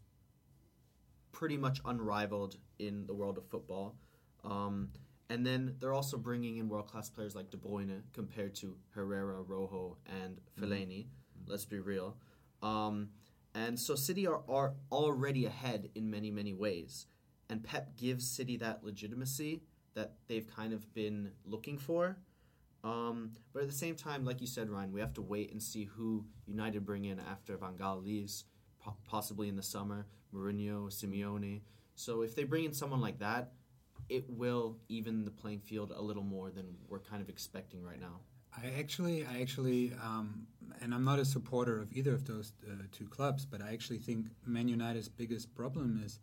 pretty 1.31 1.57
much 1.57 1.81
unrivaled 1.85 2.57
in 2.79 3.05
the 3.05 3.13
world 3.13 3.37
of 3.37 3.45
football. 3.47 3.95
Um, 4.43 4.89
and 5.29 5.45
then 5.45 5.75
they're 5.79 5.93
also 5.93 6.17
bringing 6.17 6.57
in 6.57 6.69
world 6.69 6.87
class 6.87 7.09
players 7.09 7.35
like 7.35 7.49
De 7.49 7.57
Bruyne 7.57 8.01
compared 8.13 8.55
to 8.55 8.75
Herrera, 8.91 9.41
Rojo, 9.41 9.97
and 10.21 10.39
Fellaini. 10.59 11.07
Let's 11.47 11.65
be 11.65 11.79
real. 11.79 12.17
Um, 12.61 13.09
and 13.55 13.79
so 13.79 13.95
City 13.95 14.27
are, 14.27 14.41
are 14.49 14.73
already 14.91 15.45
ahead 15.45 15.89
in 15.95 16.09
many, 16.09 16.29
many 16.31 16.53
ways. 16.53 17.07
And 17.49 17.63
Pep 17.63 17.95
gives 17.97 18.29
City 18.29 18.57
that 18.57 18.83
legitimacy 18.83 19.61
that 19.95 20.13
they've 20.27 20.47
kind 20.47 20.73
of 20.73 20.93
been 20.93 21.31
looking 21.45 21.77
for. 21.77 22.17
Um, 22.83 23.31
but 23.53 23.63
at 23.63 23.69
the 23.69 23.75
same 23.75 23.95
time, 23.95 24.25
like 24.25 24.41
you 24.41 24.47
said, 24.47 24.69
Ryan, 24.69 24.91
we 24.91 24.99
have 24.99 25.13
to 25.13 25.21
wait 25.21 25.51
and 25.51 25.61
see 25.61 25.85
who 25.85 26.25
United 26.45 26.85
bring 26.85 27.05
in 27.05 27.19
after 27.19 27.55
Van 27.57 27.75
Gaal 27.75 28.03
leaves, 28.03 28.45
po- 28.79 28.97
possibly 29.05 29.47
in 29.47 29.55
the 29.55 29.63
summer. 29.63 30.05
Mourinho, 30.33 30.87
Simeone. 30.89 31.61
So 31.95 32.21
if 32.23 32.35
they 32.35 32.43
bring 32.43 32.65
in 32.65 32.73
someone 32.73 32.99
like 32.99 33.19
that, 33.19 33.53
it 34.09 34.25
will 34.29 34.77
even 34.89 35.23
the 35.23 35.31
playing 35.31 35.59
field 35.59 35.93
a 35.95 36.01
little 36.01 36.23
more 36.23 36.49
than 36.49 36.75
we're 36.89 36.99
kind 36.99 37.21
of 37.21 37.29
expecting 37.29 37.83
right 37.83 38.01
now. 38.01 38.19
I 38.55 38.71
actually, 38.79 39.25
I 39.25 39.41
actually, 39.41 39.93
um, 40.03 40.45
and 40.81 40.93
I'm 40.93 41.03
not 41.03 41.19
a 41.19 41.25
supporter 41.25 41.79
of 41.79 41.91
either 41.91 42.13
of 42.13 42.25
those 42.25 42.53
uh, 42.69 42.83
two 42.91 43.07
clubs, 43.07 43.45
but 43.45 43.61
I 43.61 43.71
actually 43.73 43.97
think 43.99 44.27
Man 44.45 44.67
United's 44.67 45.09
biggest 45.09 45.55
problem 45.55 46.01
is 46.03 46.19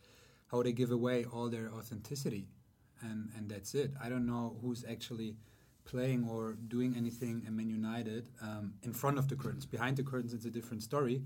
how 0.50 0.62
they 0.62 0.72
give 0.72 0.90
away 0.90 1.24
all 1.24 1.48
their 1.48 1.70
authenticity, 1.72 2.48
and 3.02 3.30
and 3.36 3.50
that's 3.50 3.74
it. 3.74 3.92
I 4.02 4.08
don't 4.08 4.26
know 4.26 4.56
who's 4.60 4.84
actually 4.88 5.36
playing 5.90 6.28
or 6.30 6.56
doing 6.68 6.94
anything 6.96 7.42
in 7.46 7.56
Man 7.56 7.68
United 7.68 8.28
um, 8.40 8.74
in 8.82 8.92
front 8.92 9.18
of 9.18 9.28
the 9.28 9.36
curtains. 9.36 9.66
Behind 9.66 9.96
the 9.96 10.02
curtains, 10.02 10.32
it's 10.32 10.44
a 10.44 10.50
different 10.58 10.82
story. 10.82 11.22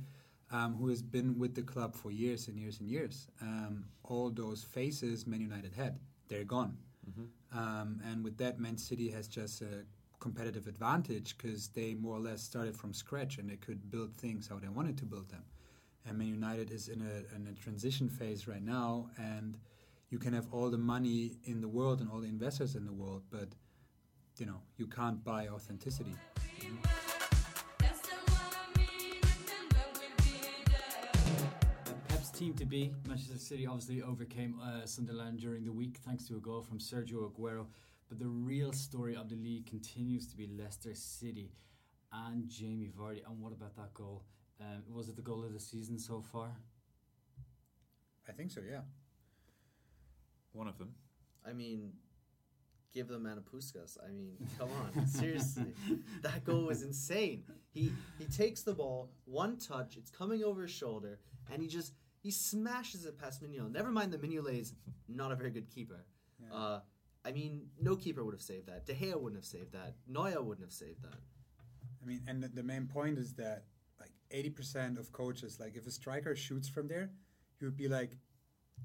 Um, 0.50 0.74
who 0.76 0.88
has 0.88 1.02
been 1.02 1.38
with 1.38 1.54
the 1.54 1.62
club 1.62 1.94
for 1.94 2.10
years 2.10 2.48
and 2.48 2.56
years 2.58 2.80
and 2.80 2.88
years? 2.88 3.28
Um, 3.40 3.84
all 4.04 4.30
those 4.30 4.62
faces 4.62 5.26
Man 5.26 5.40
United 5.40 5.72
had, 5.74 5.98
they're 6.28 6.44
gone. 6.44 6.76
Um, 7.52 8.00
and 8.08 8.24
with 8.24 8.36
that, 8.38 8.58
Man 8.58 8.76
City 8.76 9.10
has 9.10 9.28
just 9.28 9.62
a 9.62 9.84
competitive 10.18 10.66
advantage 10.66 11.36
because 11.36 11.68
they 11.68 11.94
more 11.94 12.16
or 12.16 12.20
less 12.20 12.42
started 12.42 12.74
from 12.76 12.94
scratch 12.94 13.38
and 13.38 13.48
they 13.48 13.56
could 13.56 13.90
build 13.90 14.16
things 14.16 14.48
how 14.48 14.58
they 14.58 14.68
wanted 14.68 14.96
to 14.98 15.04
build 15.04 15.28
them. 15.28 15.44
And 16.06 16.18
Man 16.18 16.28
United 16.28 16.70
is 16.70 16.88
in 16.88 17.00
a, 17.02 17.36
in 17.36 17.46
a 17.46 17.52
transition 17.52 18.08
phase 18.08 18.48
right 18.48 18.62
now, 18.62 19.10
and 19.18 19.56
you 20.10 20.18
can 20.18 20.32
have 20.32 20.46
all 20.52 20.70
the 20.70 20.78
money 20.78 21.38
in 21.44 21.60
the 21.60 21.68
world 21.68 22.00
and 22.00 22.10
all 22.10 22.20
the 22.20 22.28
investors 22.28 22.74
in 22.74 22.84
the 22.86 22.92
world, 22.92 23.22
but 23.30 23.48
you 24.38 24.46
know 24.46 24.60
you 24.76 24.86
can't 24.86 25.22
buy 25.24 25.48
authenticity. 25.48 26.14
Pep's 32.08 32.30
team 32.30 32.54
to 32.54 32.64
be 32.64 32.92
Manchester 33.06 33.38
City 33.38 33.66
obviously 33.66 34.02
overcame 34.02 34.58
uh, 34.62 34.86
Sunderland 34.86 35.38
during 35.38 35.64
the 35.64 35.72
week 35.72 35.98
thanks 36.04 36.26
to 36.28 36.36
a 36.36 36.40
goal 36.40 36.62
from 36.62 36.78
Sergio 36.78 37.30
Aguero. 37.30 37.66
But 38.08 38.18
the 38.18 38.26
real 38.26 38.72
story 38.72 39.16
of 39.16 39.28
the 39.28 39.36
league 39.36 39.66
continues 39.66 40.26
to 40.28 40.36
be 40.36 40.46
Leicester 40.46 40.94
City 40.94 41.52
and 42.12 42.48
Jamie 42.48 42.90
Vardy. 42.96 43.26
And 43.26 43.40
what 43.40 43.52
about 43.52 43.76
that 43.76 43.94
goal? 43.94 44.24
Um, 44.60 44.82
was 44.92 45.08
it 45.08 45.16
the 45.16 45.22
goal 45.22 45.44
of 45.44 45.52
the 45.52 45.60
season 45.60 45.98
so 45.98 46.20
far? 46.20 46.50
I 48.28 48.32
think 48.32 48.50
so. 48.50 48.60
Yeah. 48.68 48.80
One 50.52 50.68
of 50.68 50.78
them. 50.78 50.94
I 51.46 51.52
mean, 51.52 51.92
give 52.94 53.08
the 53.08 53.18
man 53.18 53.38
a 53.38 53.40
Puskas. 53.40 53.98
I 54.02 54.10
mean, 54.12 54.36
come 54.58 54.68
on, 54.70 55.06
seriously, 55.06 55.74
that 56.22 56.44
goal 56.44 56.64
was 56.64 56.82
insane. 56.82 57.42
He 57.72 57.92
he 58.18 58.24
takes 58.26 58.62
the 58.62 58.72
ball, 58.72 59.10
one 59.24 59.58
touch, 59.58 59.96
it's 59.96 60.10
coming 60.10 60.44
over 60.44 60.62
his 60.62 60.70
shoulder, 60.70 61.18
and 61.52 61.60
he 61.60 61.68
just 61.68 61.92
he 62.22 62.30
smashes 62.30 63.04
it 63.04 63.18
past 63.18 63.42
Mignolet. 63.42 63.72
Never 63.72 63.90
mind 63.90 64.12
that 64.12 64.22
Mignolet 64.22 64.60
is 64.60 64.72
not 65.08 65.32
a 65.32 65.34
very 65.34 65.50
good 65.50 65.68
keeper. 65.68 66.06
Yeah. 66.40 66.56
Uh, 66.56 66.80
I 67.26 67.32
mean, 67.32 67.66
no 67.80 67.96
keeper 67.96 68.22
would 68.24 68.34
have 68.34 68.42
saved 68.42 68.66
that. 68.68 68.86
De 68.86 68.94
Gea 68.94 69.20
wouldn't 69.20 69.40
have 69.42 69.46
saved 69.46 69.72
that. 69.72 69.94
Neuer 70.06 70.42
wouldn't 70.42 70.66
have 70.66 70.72
saved 70.72 71.02
that. 71.02 71.18
I 72.02 72.06
mean, 72.06 72.22
and 72.26 72.42
the, 72.42 72.48
the 72.48 72.62
main 72.62 72.86
point 72.86 73.18
is 73.18 73.34
that 73.34 73.64
like 73.98 74.12
eighty 74.30 74.50
percent 74.50 74.98
of 74.98 75.10
coaches, 75.12 75.58
like 75.58 75.76
if 75.76 75.86
a 75.86 75.90
striker 75.90 76.36
shoots 76.36 76.68
from 76.68 76.86
there, 76.86 77.10
you 77.60 77.66
would 77.66 77.76
be 77.76 77.88
like, 77.88 78.16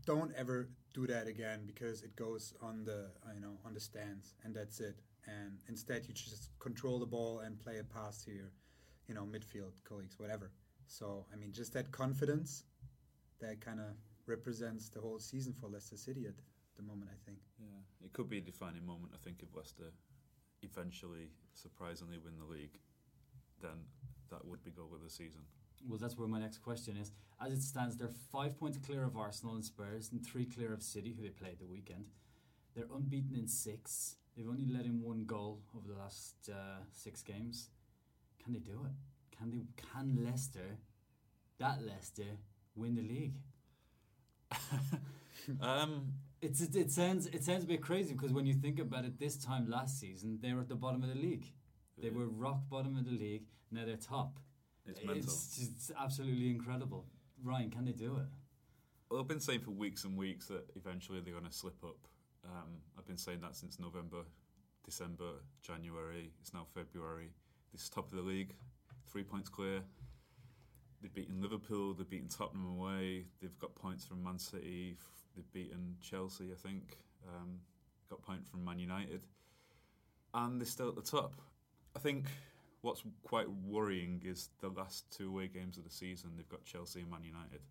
don't 0.05 0.31
ever 0.35 0.69
do 0.93 1.07
that 1.07 1.27
again 1.27 1.61
because 1.65 2.01
it 2.01 2.15
goes 2.15 2.53
on 2.61 2.83
the 2.83 3.11
uh, 3.25 3.33
you 3.33 3.41
know 3.41 3.57
on 3.65 3.73
the 3.73 3.79
stands 3.79 4.33
and 4.43 4.55
that's 4.55 4.79
it. 4.79 4.95
And 5.27 5.59
instead, 5.67 6.07
you 6.07 6.13
just 6.13 6.49
control 6.59 6.97
the 6.99 7.05
ball 7.05 7.39
and 7.39 7.59
play 7.59 7.77
a 7.77 7.83
pass 7.83 8.23
to 8.23 8.31
your, 8.31 8.51
you 9.07 9.13
know, 9.13 9.23
midfield 9.23 9.73
colleagues, 9.87 10.17
whatever. 10.17 10.51
So 10.87 11.25
I 11.31 11.35
mean, 11.35 11.51
just 11.51 11.73
that 11.73 11.91
confidence, 11.91 12.63
that 13.39 13.61
kind 13.61 13.79
of 13.79 13.95
represents 14.25 14.89
the 14.89 14.99
whole 14.99 15.19
season 15.19 15.53
for 15.53 15.67
Leicester 15.67 15.97
City 15.97 16.25
at 16.25 16.33
the 16.77 16.83
moment. 16.83 17.11
I 17.11 17.17
think. 17.25 17.37
Yeah, 17.59 18.05
it 18.05 18.13
could 18.13 18.29
be 18.29 18.39
a 18.39 18.41
defining 18.41 18.85
moment. 18.85 19.11
I 19.13 19.17
think 19.23 19.43
if 19.43 19.55
Leicester 19.55 19.91
eventually, 20.61 21.29
surprisingly, 21.53 22.17
win 22.23 22.33
the 22.39 22.45
league, 22.45 22.79
then 23.61 23.85
that 24.31 24.45
would 24.45 24.63
be 24.63 24.71
goal 24.71 24.89
of 24.93 25.03
the 25.03 25.09
season. 25.09 25.41
Well, 25.87 25.97
that's 25.97 26.17
where 26.17 26.27
my 26.27 26.39
next 26.39 26.59
question 26.59 26.97
is. 26.97 27.11
As 27.43 27.53
it 27.53 27.61
stands, 27.61 27.95
they're 27.97 28.09
five 28.31 28.57
points 28.59 28.77
clear 28.77 29.03
of 29.03 29.15
Arsenal 29.17 29.55
and 29.55 29.63
Spurs, 29.63 30.11
and 30.11 30.25
three 30.25 30.45
clear 30.45 30.73
of 30.73 30.83
City, 30.83 31.13
who 31.15 31.23
they 31.23 31.29
played 31.29 31.59
the 31.59 31.65
weekend. 31.65 32.05
They're 32.75 32.87
unbeaten 32.93 33.35
in 33.35 33.47
six. 33.47 34.17
They've 34.35 34.47
only 34.49 34.67
let 34.67 34.85
in 34.85 35.01
one 35.01 35.25
goal 35.25 35.61
over 35.75 35.87
the 35.87 35.99
last 35.99 36.35
uh, 36.49 36.83
six 36.91 37.21
games. 37.23 37.69
Can 38.43 38.53
they 38.53 38.59
do 38.59 38.85
it? 38.85 39.37
Can 39.37 39.51
they? 39.51 39.65
Can 39.77 40.23
Leicester, 40.25 40.77
that 41.59 41.83
Leicester, 41.85 42.37
win 42.75 42.95
the 42.95 43.03
league? 43.03 43.35
um, 45.61 46.13
It's 46.41 46.61
it, 46.61 46.75
it 46.75 46.91
sounds 46.91 47.27
it 47.27 47.43
sounds 47.43 47.63
a 47.63 47.67
bit 47.67 47.81
crazy 47.81 48.13
because 48.13 48.31
when 48.31 48.45
you 48.45 48.53
think 48.53 48.79
about 48.79 49.05
it, 49.05 49.19
this 49.19 49.37
time 49.37 49.69
last 49.69 49.99
season 49.99 50.39
they 50.41 50.53
were 50.53 50.61
at 50.61 50.69
the 50.69 50.75
bottom 50.75 51.03
of 51.03 51.09
the 51.09 51.15
league. 51.15 51.45
They 51.97 52.09
were 52.09 52.27
rock 52.27 52.61
bottom 52.69 52.97
of 52.97 53.05
the 53.05 53.11
league. 53.11 53.43
Now 53.71 53.85
they're 53.85 53.97
top. 53.97 54.39
It's 54.89 55.03
mental. 55.03 55.23
It's, 55.23 55.57
just 55.57 55.91
absolutely 55.99 56.49
incredible. 56.49 57.05
Ryan, 57.43 57.69
can 57.69 57.85
they 57.85 57.91
do 57.91 58.15
it? 58.17 58.27
Well, 59.09 59.19
I've 59.19 59.27
been 59.27 59.39
saying 59.39 59.61
for 59.61 59.71
weeks 59.71 60.03
and 60.03 60.17
weeks 60.17 60.47
that 60.47 60.65
eventually 60.75 61.19
they're 61.21 61.33
going 61.33 61.45
to 61.45 61.51
slip 61.51 61.83
up. 61.83 61.97
Um, 62.45 62.77
I've 62.97 63.07
been 63.07 63.17
saying 63.17 63.41
that 63.41 63.55
since 63.55 63.79
November, 63.79 64.23
December, 64.85 65.31
January. 65.61 66.31
It's 66.41 66.53
now 66.53 66.65
February. 66.73 67.31
This 67.71 67.83
is 67.83 67.89
top 67.89 68.09
of 68.11 68.17
the 68.17 68.21
league, 68.21 68.53
three 69.07 69.23
points 69.23 69.49
clear. 69.49 69.81
They've 71.01 71.13
beaten 71.13 71.41
Liverpool. 71.41 71.93
They've 71.93 72.09
beaten 72.09 72.27
Tottenham 72.27 72.65
away. 72.65 73.25
They've 73.41 73.57
got 73.59 73.73
points 73.75 74.05
from 74.05 74.23
Man 74.23 74.37
City. 74.37 74.97
They've 75.35 75.51
beaten 75.53 75.95
Chelsea, 76.01 76.51
I 76.51 76.55
think. 76.55 76.97
Um, 77.27 77.59
got 78.09 78.21
point 78.21 78.47
from 78.47 78.65
Man 78.65 78.79
United, 78.79 79.21
and 80.33 80.59
they're 80.59 80.65
still 80.65 80.89
at 80.89 80.95
the 80.95 81.01
top. 81.01 81.35
I 81.95 81.99
think 81.99 82.25
what's 82.81 83.03
quite 83.23 83.47
worrying 83.65 84.21
is 84.25 84.49
the 84.61 84.69
last 84.69 85.05
two 85.15 85.29
away 85.29 85.47
games 85.47 85.77
of 85.77 85.83
the 85.83 85.89
season. 85.89 86.31
They've 86.35 86.49
got 86.49 86.63
Chelsea 86.63 87.01
and 87.01 87.09
Man 87.09 87.23
United, 87.23 87.61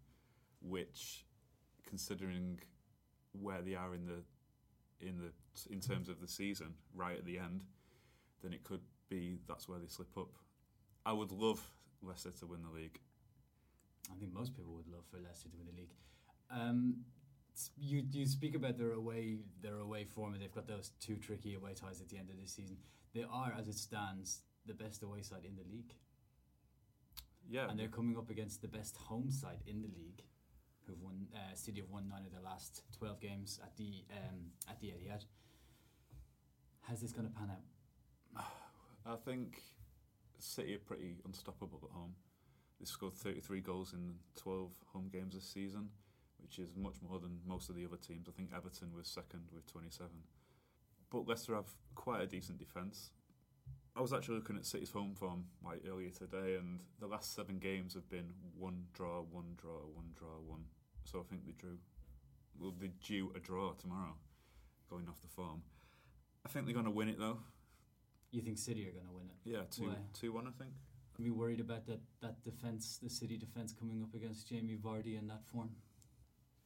which, 0.60 1.24
considering 1.86 2.60
where 3.32 3.62
they 3.62 3.74
are 3.74 3.94
in 3.94 4.06
the 4.06 4.22
in 5.00 5.18
the 5.18 5.32
in 5.72 5.80
terms 5.80 6.08
of 6.08 6.20
the 6.20 6.28
season, 6.28 6.74
right 6.94 7.16
at 7.16 7.24
the 7.24 7.38
end, 7.38 7.64
then 8.42 8.52
it 8.52 8.64
could 8.64 8.80
be 9.08 9.38
that's 9.46 9.68
where 9.68 9.78
they 9.78 9.86
slip 9.86 10.16
up. 10.16 10.30
I 11.06 11.12
would 11.12 11.32
love 11.32 11.60
Leicester 12.02 12.30
to 12.40 12.46
win 12.46 12.62
the 12.62 12.70
league. 12.70 12.98
I 14.12 14.18
think 14.18 14.32
most 14.32 14.56
people 14.56 14.74
would 14.74 14.88
love 14.88 15.04
for 15.10 15.18
Leicester 15.18 15.48
to 15.48 15.56
win 15.56 15.66
the 15.66 15.80
league. 15.80 15.94
Um, 16.50 17.04
you 17.76 18.04
you 18.12 18.26
speak 18.26 18.54
about 18.54 18.78
their 18.78 18.92
away 18.92 19.38
their 19.62 19.78
away 19.78 20.04
form, 20.04 20.34
and 20.34 20.42
they've 20.42 20.54
got 20.54 20.66
those 20.68 20.92
two 21.00 21.16
tricky 21.16 21.54
away 21.54 21.72
ties 21.74 22.00
at 22.00 22.08
the 22.08 22.18
end 22.18 22.30
of 22.30 22.40
the 22.40 22.46
season. 22.48 22.76
They 23.14 23.24
are, 23.30 23.54
as 23.58 23.68
it 23.68 23.76
stands, 23.76 24.42
the 24.68 24.74
best 24.74 25.02
away 25.02 25.22
side 25.22 25.44
in 25.44 25.56
the 25.56 25.64
league, 25.74 25.92
Yeah, 27.50 27.68
and 27.68 27.78
they're 27.78 27.88
coming 27.88 28.16
up 28.16 28.30
against 28.30 28.62
the 28.62 28.68
best 28.68 28.96
home 28.96 29.30
side 29.30 29.62
in 29.66 29.82
the 29.82 29.88
league, 29.88 30.22
who've 30.86 31.00
won. 31.00 31.26
Uh, 31.34 31.54
City 31.54 31.80
have 31.80 31.90
won 31.90 32.08
nine 32.08 32.24
of 32.26 32.32
their 32.32 32.42
last 32.42 32.82
twelve 32.96 33.20
games 33.20 33.58
at 33.62 33.76
the 33.76 34.04
um, 34.12 34.52
at 34.68 34.80
the 34.80 34.88
Etihad. 34.88 35.24
How's 36.82 37.00
this 37.00 37.12
going 37.12 37.28
to 37.28 37.34
pan 37.34 37.50
out? 37.50 38.44
I 39.06 39.16
think 39.16 39.60
City 40.38 40.74
are 40.76 40.78
pretty 40.78 41.16
unstoppable 41.24 41.80
at 41.84 41.90
home. 41.90 42.14
They 42.78 42.86
scored 42.86 43.14
33 43.14 43.60
goals 43.60 43.92
in 43.92 44.14
12 44.36 44.70
home 44.92 45.08
games 45.12 45.34
this 45.34 45.44
season, 45.44 45.88
which 46.40 46.58
is 46.58 46.76
much 46.76 46.94
more 47.06 47.18
than 47.18 47.40
most 47.46 47.68
of 47.68 47.74
the 47.76 47.84
other 47.84 47.96
teams. 47.96 48.28
I 48.28 48.32
think 48.32 48.50
Everton 48.56 48.92
was 48.94 49.08
second 49.08 49.48
with 49.52 49.66
27. 49.66 50.08
But 51.10 51.26
Leicester 51.26 51.54
have 51.56 51.68
quite 51.94 52.22
a 52.22 52.26
decent 52.26 52.58
defence. 52.58 53.10
I 53.98 54.00
was 54.00 54.12
actually 54.12 54.36
looking 54.36 54.56
at 54.56 54.64
City's 54.64 54.92
home 54.92 55.12
form 55.16 55.46
like 55.64 55.82
earlier 55.90 56.10
today, 56.10 56.54
and 56.54 56.78
the 57.00 57.08
last 57.08 57.34
seven 57.34 57.58
games 57.58 57.94
have 57.94 58.08
been 58.08 58.30
one 58.56 58.84
draw, 58.94 59.22
one 59.22 59.56
draw, 59.60 59.80
one 59.92 60.10
draw, 60.16 60.38
one. 60.46 60.62
So 61.02 61.18
I 61.18 61.22
think 61.28 61.44
they 61.44 61.52
drew. 61.58 61.78
Well, 62.60 62.72
they 62.80 62.90
due 63.04 63.32
a 63.34 63.40
draw 63.40 63.72
tomorrow, 63.72 64.14
going 64.88 65.08
off 65.08 65.20
the 65.20 65.26
form. 65.26 65.62
I 66.46 66.48
think 66.48 66.66
they're 66.66 66.74
going 66.74 66.84
to 66.84 66.92
win 66.92 67.08
it 67.08 67.18
though. 67.18 67.38
You 68.30 68.40
think 68.40 68.58
City 68.58 68.86
are 68.86 68.92
going 68.92 69.06
to 69.06 69.12
win 69.12 69.24
it? 69.26 69.50
Yeah, 69.50 69.62
two 69.68 69.88
Why? 69.88 69.96
two 70.12 70.32
one, 70.32 70.46
I 70.46 70.50
think. 70.62 70.70
Are 71.18 71.22
you 71.22 71.34
worried 71.34 71.58
about 71.58 71.84
that 71.88 72.00
that 72.22 72.44
defense, 72.44 73.00
the 73.02 73.10
City 73.10 73.36
defense 73.36 73.72
coming 73.72 74.00
up 74.04 74.14
against 74.14 74.48
Jamie 74.48 74.76
Vardy 74.76 75.18
in 75.18 75.26
that 75.26 75.44
form? 75.52 75.70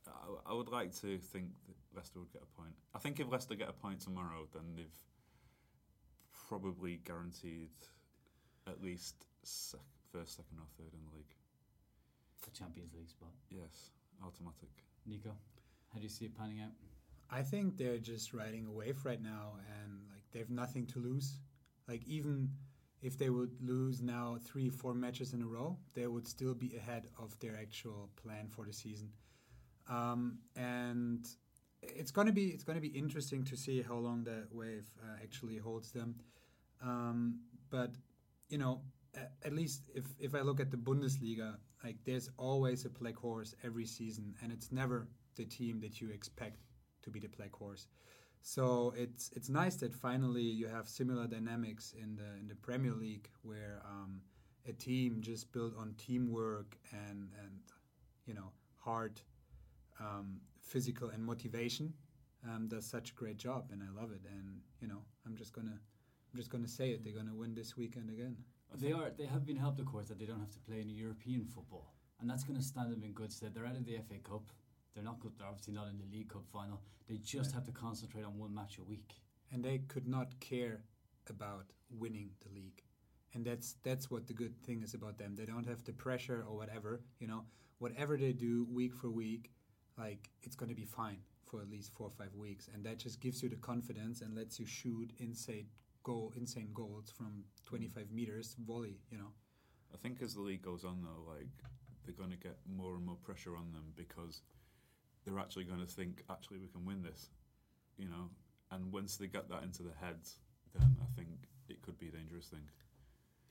I, 0.07 0.51
I 0.51 0.53
would 0.53 0.69
like 0.69 0.95
to 1.01 1.17
think 1.17 1.47
that 1.67 1.77
Leicester 1.97 2.19
would 2.19 2.33
get 2.33 2.43
a 2.43 2.61
point. 2.61 2.75
I 2.95 2.99
think 2.99 3.21
if 3.21 3.31
Leicester 3.31 3.55
get 3.55 3.71
a 3.71 3.73
point 3.73 4.01
tomorrow, 4.01 4.47
then 4.53 4.65
they've 4.77 4.99
probably 6.53 7.01
guaranteed 7.07 7.71
at 8.67 8.83
least 8.83 9.15
sec- 9.43 9.81
first, 10.13 10.37
second, 10.37 10.59
or 10.59 10.67
third 10.77 10.93
in 10.93 11.01
the 11.09 11.17
league. 11.17 11.35
The 12.45 12.51
Champions 12.51 12.93
League 12.93 13.09
spot. 13.09 13.31
Yes, 13.49 13.93
automatic. 14.23 14.69
Nico, 15.07 15.31
how 15.91 15.97
do 15.99 16.03
you 16.03 16.11
see 16.11 16.27
it 16.27 16.37
panning 16.37 16.61
out? 16.61 16.73
I 17.31 17.41
think 17.41 17.79
they're 17.79 17.97
just 17.97 18.35
riding 18.35 18.67
a 18.67 18.71
wave 18.71 19.03
right 19.07 19.23
now, 19.23 19.55
and 19.81 20.01
like 20.13 20.25
they 20.31 20.41
have 20.41 20.51
nothing 20.51 20.85
to 20.89 20.99
lose. 20.99 21.39
Like 21.89 22.07
even 22.07 22.51
if 23.01 23.17
they 23.17 23.31
would 23.31 23.53
lose 23.63 24.03
now 24.03 24.37
three, 24.45 24.69
four 24.69 24.93
matches 24.93 25.33
in 25.33 25.41
a 25.41 25.47
row, 25.47 25.79
they 25.95 26.07
would 26.07 26.29
still 26.29 26.53
be 26.53 26.77
ahead 26.77 27.05
of 27.19 27.39
their 27.41 27.57
actual 27.59 28.11
plan 28.23 28.49
for 28.51 28.67
the 28.67 28.75
season. 28.75 29.09
Um, 29.89 30.41
and 30.55 31.27
it's 31.83 32.11
gonna 32.11 32.31
be 32.33 32.49
it's 32.49 32.63
gonna 32.63 32.81
be 32.81 32.89
interesting 32.89 33.43
to 33.45 33.57
see 33.57 33.81
how 33.81 33.97
long 33.97 34.25
that 34.25 34.49
wave 34.53 34.87
uh, 35.03 35.17
actually 35.23 35.57
holds 35.57 35.93
them. 35.93 36.17
Um, 36.83 37.41
but 37.71 37.93
you 38.49 38.59
know, 38.59 38.83
at, 39.45 39.53
least 39.53 39.91
if 39.95 40.05
if 40.19 40.35
I 40.35 40.41
look 40.41 40.61
at 40.61 40.71
the 40.71 40.77
Bundesliga, 40.77 41.57
like 41.85 41.97
there's 42.05 42.29
always 42.37 42.85
a 42.85 42.91
black 42.91 43.17
horse 43.17 43.55
every 43.65 43.87
season, 43.87 44.35
and 44.43 44.53
it's 44.53 44.73
never 44.73 45.09
the 45.37 45.45
team 45.45 45.81
that 45.81 46.01
you 46.01 46.11
expect 46.11 46.59
to 47.03 47.11
be 47.11 47.21
the 47.21 47.29
black 47.29 47.55
horse. 47.55 47.87
So 48.43 48.93
it's 48.97 49.31
it's 49.37 49.49
nice 49.49 49.77
that 49.77 49.95
finally 49.95 50.43
you 50.43 50.67
have 50.67 50.89
similar 50.89 51.27
dynamics 51.27 51.95
in 51.97 52.17
the 52.17 52.39
in 52.41 52.49
the 52.49 52.57
Premier 52.57 52.93
League 52.93 53.31
where 53.43 53.81
um, 53.89 54.21
a 54.69 54.73
team 54.73 55.19
just 55.21 55.53
built 55.53 55.75
on 55.79 55.95
teamwork 55.97 56.77
and 56.93 57.31
and 57.43 57.61
you 58.27 58.35
know 58.35 58.51
hard 58.79 59.21
um, 60.01 60.41
physical 60.61 61.11
and 61.11 61.25
motivation 61.25 61.93
um, 62.49 62.67
does 62.67 62.85
such 62.85 63.11
a 63.11 63.15
great 63.15 63.37
job 63.37 63.67
and 63.71 63.83
I 63.83 64.01
love 64.01 64.11
it 64.11 64.23
and 64.29 64.61
you 64.81 64.89
know 64.89 65.03
I'm 65.25 65.37
just 65.37 65.53
gonna 65.53 65.79
I'm 66.33 66.39
just 66.39 66.51
gonna 66.51 66.69
say 66.69 66.91
it 66.91 67.05
they're 67.05 67.13
gonna 67.13 67.35
win 67.35 67.55
this 67.55 67.77
weekend 67.77 68.11
again. 68.11 68.37
They 68.75 68.93
are. 68.93 69.11
They 69.11 69.27
have 69.27 69.45
been 69.45 69.57
helped, 69.59 69.81
of 69.81 69.87
course, 69.87 70.09
that 70.09 70.19
they 70.19 70.25
don't 70.25 70.41
have 70.41 70.51
to 70.53 70.59
play 70.61 70.81
any 70.81 70.93
European 70.95 71.45
football, 71.45 71.93
and 72.21 72.31
that's 72.31 72.43
going 72.43 72.59
to 72.59 72.65
stand 72.65 72.91
them 72.91 73.03
in 73.05 73.13
good 73.13 73.31
stead. 73.31 73.53
They're 73.55 73.67
out 73.67 73.77
of 73.77 73.85
the 73.85 73.97
FA 74.09 74.19
Cup. 74.25 74.45
They're 74.95 75.05
not. 75.05 75.21
good- 75.21 75.33
They're 75.37 75.47
obviously 75.47 75.75
not 75.75 75.89
in 75.89 75.99
the 75.99 76.07
League 76.07 76.31
Cup 76.31 76.47
final. 76.51 76.81
They 77.07 77.19
just 77.19 77.51
Right. 77.51 77.55
have 77.57 77.65
to 77.65 77.73
concentrate 77.73 78.25
on 78.25 78.39
one 78.39 78.55
match 78.55 78.79
a 78.79 78.83
week. 78.85 79.13
and 79.55 79.63
they 79.63 79.81
could 79.81 80.07
not 80.09 80.41
care 80.41 80.83
about 81.29 81.67
winning 81.91 82.31
the 82.41 82.49
league 82.55 82.83
and 83.35 83.45
that's 83.45 83.75
that's 83.83 84.11
what 84.11 84.27
the 84.27 84.33
good 84.33 84.57
thing 84.63 84.83
is 84.83 84.95
about 84.95 85.19
them 85.19 85.35
they 85.35 85.45
don't 85.45 85.67
have 85.67 85.85
the 85.85 85.93
pressure 85.93 86.43
or 86.49 86.57
whatever 86.57 87.03
you 87.21 87.27
know 87.27 87.45
whatever 87.79 88.17
they 88.17 88.33
do 88.33 88.65
week 88.71 88.95
for 88.95 89.11
week 89.11 89.51
like 89.99 90.31
it's 90.43 90.57
going 90.57 90.71
to 90.71 90.75
be 90.75 90.87
fine 90.87 91.19
for 91.45 91.61
at 91.61 91.69
least 91.69 91.93
four 91.93 92.07
or 92.07 92.11
five 92.11 92.35
weeks, 92.35 92.71
and 92.73 92.83
that 92.87 92.99
just 92.99 93.21
gives 93.21 93.43
you 93.43 93.51
the 93.51 93.57
confidence 93.57 94.23
and 94.23 94.35
lets 94.35 94.59
you 94.59 94.65
shoot 94.65 95.13
insane 95.19 95.67
goal, 96.03 96.33
insane 96.37 96.71
goals 96.75 97.13
from 97.17 97.45
25 97.67 98.11
meters 98.11 98.57
volley. 98.59 98.99
You 99.11 99.19
know. 99.19 99.33
I 99.93 99.97
think 99.99 100.23
as 100.23 100.35
the 100.35 100.41
league 100.41 100.63
goes 100.63 100.85
on, 100.85 101.03
though, 101.03 101.31
like 101.31 101.49
they're 102.05 102.15
going 102.15 102.31
to 102.31 102.37
get 102.37 102.57
more 102.67 102.95
and 102.95 103.05
more 103.05 103.17
pressure 103.17 103.57
on 103.57 103.73
them 103.73 103.93
because 103.97 104.43
they're 105.25 105.39
actually 105.39 105.65
going 105.65 105.81
to 105.81 105.87
think, 105.87 106.23
actually, 106.31 106.59
we 106.59 106.69
can 106.69 106.85
win 106.85 107.03
this, 107.03 107.31
you 107.97 108.09
know. 108.09 108.31
And 108.71 108.91
once 108.93 109.17
they 109.17 109.27
get 109.27 109.49
that 109.51 109.63
into 109.63 109.83
their 109.83 109.97
heads, 110.01 110.39
then 110.75 110.97
I 111.01 111.05
think 111.17 111.29
it 111.69 111.83
could 111.83 111.99
be 111.99 112.09
a 112.09 112.13
dangerous 112.13 112.47
thing. 112.47 112.63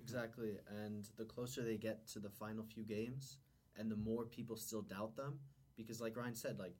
Exactly, 0.01 0.58
and 0.84 1.08
the 1.17 1.25
closer 1.25 1.62
they 1.62 1.77
get 1.77 2.08
to 2.08 2.20
the 2.20 2.29
final 2.29 2.63
few 2.63 2.84
games, 2.84 3.38
and 3.77 3.89
the 3.89 3.96
more 3.96 4.25
people 4.25 4.58
still 4.58 4.81
doubt 4.81 5.15
them, 5.15 5.39
because 5.77 6.01
like 6.01 6.17
Ryan 6.17 6.36
said, 6.36 6.58
like 6.58 6.74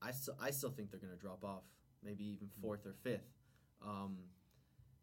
I 0.00 0.12
still 0.12 0.36
I 0.40 0.50
still 0.50 0.70
think 0.70 0.90
they're 0.90 1.00
going 1.00 1.12
to 1.12 1.18
drop 1.18 1.42
off, 1.42 1.64
maybe 2.02 2.24
even 2.24 2.48
fourth 2.62 2.86
or 2.86 2.94
fifth. 3.02 3.32
Um, 3.84 4.18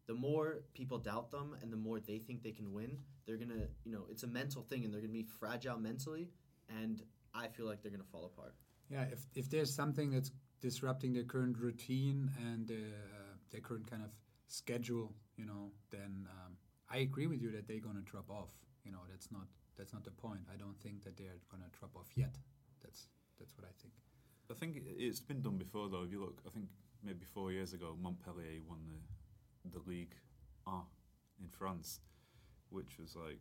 the 0.06 0.14
more 0.14 0.62
people 0.74 0.98
doubt 0.98 1.30
them, 1.30 1.56
and 1.62 1.72
the 1.72 1.76
more 1.76 2.00
they 2.00 2.18
think 2.18 2.42
they 2.42 2.52
can 2.52 2.72
win, 2.72 2.98
they're 3.26 3.36
gonna 3.36 3.66
you 3.84 3.92
know 3.92 4.06
it's 4.10 4.22
a 4.24 4.26
mental 4.28 4.62
thing, 4.62 4.84
and 4.84 4.92
they're 4.92 5.00
gonna 5.00 5.12
be 5.12 5.22
fragile 5.40 5.78
mentally, 5.78 6.30
and 6.68 7.02
I 7.34 7.48
feel 7.48 7.66
like 7.66 7.82
they're 7.82 7.92
gonna 7.92 8.04
fall 8.12 8.24
apart. 8.26 8.54
Yeah, 8.90 9.04
if 9.12 9.20
if 9.34 9.48
there's 9.50 9.72
something 9.74 10.10
that's 10.10 10.30
disrupting 10.60 11.12
their 11.12 11.24
current 11.24 11.58
routine 11.58 12.30
and 12.46 12.70
uh, 12.70 12.74
their 13.50 13.60
current 13.60 13.88
kind 13.90 14.02
of 14.02 14.12
schedule, 14.48 15.12
you 15.36 15.44
know, 15.44 15.72
then 15.90 16.28
um, 16.30 16.52
I 16.88 16.98
agree 16.98 17.26
with 17.26 17.40
you 17.42 17.50
that 17.52 17.66
they're 17.66 17.80
going 17.80 17.96
to 17.96 18.02
drop 18.02 18.30
off. 18.30 18.50
You 18.84 18.92
know, 18.92 19.00
that's 19.10 19.30
not 19.32 19.46
that's 19.76 19.92
not 19.92 20.04
the 20.04 20.10
point. 20.10 20.40
I 20.52 20.56
don't 20.56 20.78
think 20.80 21.02
that 21.04 21.16
they're 21.16 21.40
going 21.50 21.62
to 21.62 21.70
drop 21.78 21.96
off 21.96 22.08
yet. 22.14 22.36
That's 22.82 23.08
that's 23.38 23.56
what 23.56 23.66
I 23.66 23.72
think. 23.80 23.94
I 24.50 24.54
think 24.54 24.76
it- 24.76 24.96
it's 24.98 25.20
been 25.20 25.40
done 25.40 25.56
before, 25.56 25.88
though. 25.88 26.02
If 26.02 26.12
you 26.12 26.20
look, 26.20 26.42
I 26.46 26.50
think 26.50 26.66
maybe 27.02 27.24
four 27.24 27.50
years 27.50 27.72
ago, 27.72 27.96
Montpellier 28.00 28.60
won 28.68 28.80
the 28.86 29.00
the 29.70 29.80
League 29.86 30.14
A 30.66 30.80
in 31.40 31.48
France, 31.50 32.00
which 32.70 32.98
was 32.98 33.16
like 33.16 33.38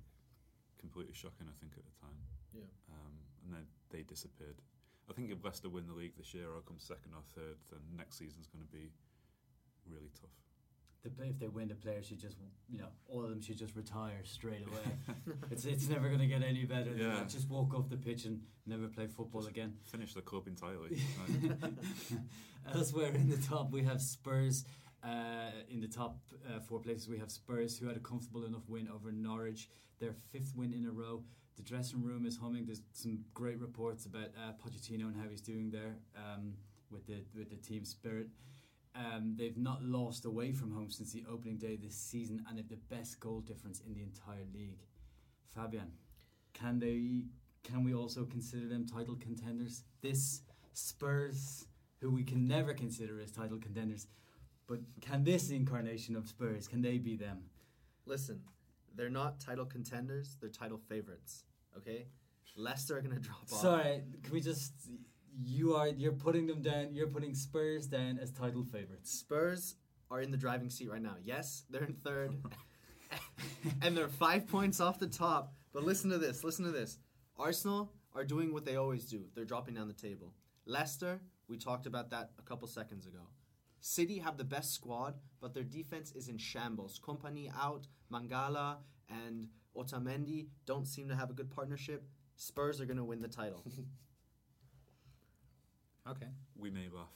completely 0.80 1.14
shocking. 1.14 1.48
I 1.48 1.56
think 1.60 1.74
at 1.78 1.84
the 1.86 1.96
time. 2.00 2.18
Yeah. 2.54 2.70
Um, 2.92 3.16
and 3.46 3.54
then 3.54 3.66
they 3.92 4.04
disappeared. 4.04 4.62
I 5.10 5.14
think 5.14 5.32
if 5.32 5.44
Leicester 5.44 5.70
win 5.70 5.88
the 5.88 5.94
league 5.94 6.16
this 6.18 6.34
year 6.34 6.48
or 6.48 6.62
come 6.62 6.78
second 6.80 7.12
or 7.14 7.24
third, 7.36 7.58
then 7.70 7.80
next 7.98 8.18
season's 8.18 8.48
going 8.48 8.64
to 8.64 8.72
be 8.72 8.92
really 9.90 10.10
tough. 10.20 10.32
The, 11.04 11.10
if 11.26 11.40
they 11.40 11.48
win, 11.48 11.68
the 11.68 11.76
players 11.76 12.06
should 12.06 12.20
just, 12.20 12.38
you 12.70 12.78
know, 12.78 12.88
all 13.08 13.24
of 13.24 13.30
them 13.30 13.42
should 13.42 13.58
just 13.58 13.76
retire 13.76 14.20
straight 14.24 14.62
away. 14.68 15.36
it's 15.52 15.66
it's 15.66 15.90
never 15.90 16.08
going 16.08 16.20
to 16.20 16.28
get 16.28 16.44
any 16.44 16.64
better. 16.66 16.92
Yeah. 16.96 17.16
that. 17.16 17.30
Just 17.30 17.50
walk 17.50 17.74
off 17.74 17.90
the 17.90 17.98
pitch 17.98 18.26
and 18.26 18.42
never 18.68 18.88
play 18.88 19.08
football 19.08 19.42
Just 19.42 19.52
again. 19.52 19.74
Finish 19.86 20.14
the 20.14 20.22
club 20.22 20.48
entirely. 20.48 21.02
Elsewhere 22.74 23.12
in 23.16 23.30
the 23.30 23.38
top, 23.38 23.72
we 23.72 23.84
have 23.84 24.00
Spurs. 24.00 24.64
Uh, 25.04 25.52
in 25.70 25.80
the 25.82 25.88
top 25.88 26.20
uh, 26.48 26.60
four 26.60 26.80
places, 26.80 27.10
we 27.10 27.18
have 27.18 27.32
Spurs, 27.32 27.78
who 27.78 27.88
had 27.88 27.98
a 27.98 28.02
comfortable 28.02 28.46
enough 28.46 28.68
win 28.68 28.88
over 28.94 29.12
Norwich, 29.12 29.68
their 30.00 30.14
fifth 30.32 30.54
win 30.56 30.74
in 30.74 30.86
a 30.86 30.92
row. 30.92 31.24
The 31.58 31.64
dressing 31.64 32.04
room 32.04 32.26
is 32.26 32.38
humming. 32.38 32.66
There's 32.66 32.82
some 32.94 33.20
great 33.34 33.60
reports 33.60 34.06
about 34.06 34.30
uh, 34.38 34.52
Pochettino 34.64 35.08
and 35.08 35.16
how 35.16 35.28
he's 35.30 35.42
doing 35.42 35.72
there 35.72 35.96
um, 36.16 36.54
with 36.92 37.06
the 37.08 37.24
with 37.36 37.50
the 37.50 37.58
team 37.58 37.84
spirit. 37.84 38.28
Um, 38.96 39.36
they've 39.38 39.58
not 39.58 39.82
lost 39.84 40.26
away 40.26 40.52
from 40.52 40.72
home 40.72 40.92
since 40.92 41.14
the 41.14 41.24
opening 41.32 41.58
day 41.58 41.78
this 41.78 41.96
season, 41.96 42.44
and 42.48 42.58
they've 42.58 42.68
the 42.68 42.76
best 42.76 43.20
goal 43.20 43.40
difference 43.42 43.82
in 43.86 43.94
the 43.94 44.02
entire 44.02 44.46
league. 44.54 44.86
Fabian, 45.56 45.92
can 46.54 46.80
they? 46.80 47.24
Can 47.64 47.84
we 47.84 47.94
also 47.94 48.26
consider 48.26 48.68
them 48.68 48.86
title 48.86 49.16
contenders? 49.16 49.84
This 50.02 50.42
Spurs, 50.74 51.66
who 52.00 52.12
we 52.12 52.24
can 52.24 52.48
never 52.48 52.74
consider 52.74 53.20
as 53.20 53.32
title 53.32 53.58
contenders, 53.60 54.08
but 54.72 54.80
can 55.02 55.26
this 55.26 55.50
incarnation 55.50 56.16
of 56.16 56.30
Spurs? 56.30 56.66
Can 56.66 56.82
they 56.82 56.98
be 56.98 57.18
them? 57.18 57.40
Listen, 58.06 58.40
they're 58.96 59.10
not 59.10 59.38
title 59.42 59.66
contenders; 59.66 60.38
they're 60.40 60.50
title 60.50 60.78
favorites. 60.78 61.44
Okay, 61.78 62.06
Leicester 62.56 62.98
are 62.98 63.02
gonna 63.02 63.20
drop 63.20 63.44
off. 63.52 63.60
Sorry, 63.60 64.02
can 64.24 64.32
we 64.32 64.40
just? 64.40 64.72
You 65.44 65.76
are 65.76 65.90
you're 65.90 66.14
putting 66.14 66.48
them 66.48 66.62
down. 66.62 66.94
You're 66.94 67.08
putting 67.08 67.36
Spurs 67.36 67.86
down 67.86 68.18
as 68.18 68.32
title 68.32 68.64
favorites. 68.64 69.12
Spurs 69.12 69.76
are 70.10 70.22
in 70.22 70.32
the 70.32 70.38
driving 70.38 70.70
seat 70.70 70.90
right 70.90 71.02
now. 71.02 71.16
Yes, 71.22 71.66
they're 71.70 71.84
in 71.84 71.96
third, 71.96 72.32
and 73.82 73.96
they're 73.98 74.08
five 74.08 74.48
points 74.48 74.80
off 74.80 75.00
the 75.00 75.08
top. 75.08 75.54
But 75.74 75.84
listen 75.84 76.10
to 76.12 76.18
this. 76.18 76.46
Listen 76.46 76.64
to 76.64 76.72
this. 76.72 76.98
Arsenal 77.38 77.92
are 78.16 78.24
doing 78.24 78.54
what 78.54 78.64
they 78.64 78.78
always 78.78 79.04
do. 79.04 79.26
They're 79.36 79.44
dropping 79.44 79.74
down 79.74 79.90
the 79.90 79.94
table. 79.94 80.34
Leicester, 80.66 81.20
we 81.50 81.58
talked 81.58 81.88
about 81.88 82.12
that 82.12 82.32
a 82.40 82.42
couple 82.42 82.70
seconds 82.70 83.06
ago. 83.06 83.28
City 83.82 84.20
have 84.20 84.38
the 84.38 84.44
best 84.44 84.74
squad, 84.74 85.16
but 85.42 85.54
their 85.54 85.64
defense 85.64 86.12
is 86.12 86.28
in 86.30 86.38
shambles. 86.38 87.00
Kompany 87.04 87.52
out, 87.60 87.88
Mangala 88.12 88.78
and 89.10 89.48
Otamendi 89.76 90.48
don't 90.66 90.88
seem 90.88 91.10
to 91.10 91.16
have 91.16 91.30
a 91.32 91.34
good 91.34 91.50
partnership. 91.50 92.08
Spurs 92.36 92.80
are 92.80 92.86
going 92.86 92.98
to 92.98 93.04
win 93.04 93.22
the 93.22 93.28
title. 93.28 93.66
Okay. 96.10 96.28
we 96.58 96.72
may 96.72 96.88
laugh, 96.90 97.14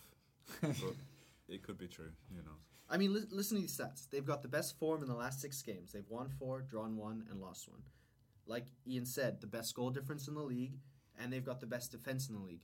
but 0.62 0.94
it 1.50 1.64
could 1.64 1.78
be 1.78 1.88
true. 1.88 2.12
You 2.30 2.44
know. 2.44 2.52
I 2.88 2.98
mean, 2.98 3.14
li- 3.16 3.26
listen 3.32 3.58
to 3.58 3.62
these 3.62 3.76
stats. 3.76 4.08
They've 4.10 4.26
got 4.26 4.44
the 4.44 4.48
best 4.48 4.78
form 4.78 5.02
in 5.02 5.08
the 5.08 5.16
last 5.16 5.42
six 5.42 5.62
games. 5.64 5.92
They've 5.92 6.08
won 6.08 6.30
four, 6.30 6.62
drawn 6.62 6.96
one, 6.96 7.26
and 7.32 7.42
lost 7.42 7.68
one. 7.68 7.82
Like 8.46 8.68
Ian 8.88 9.06
said, 9.06 9.42
the 9.42 9.48
best 9.48 9.74
goal 9.74 9.90
difference 9.90 10.28
in 10.28 10.36
the 10.36 10.42
league, 10.42 10.78
and 11.20 11.34
they've 11.34 11.44
got 11.44 11.60
the 11.62 11.66
best 11.66 11.92
defense 11.92 12.30
in 12.30 12.36
the 12.36 12.42
league. 12.42 12.62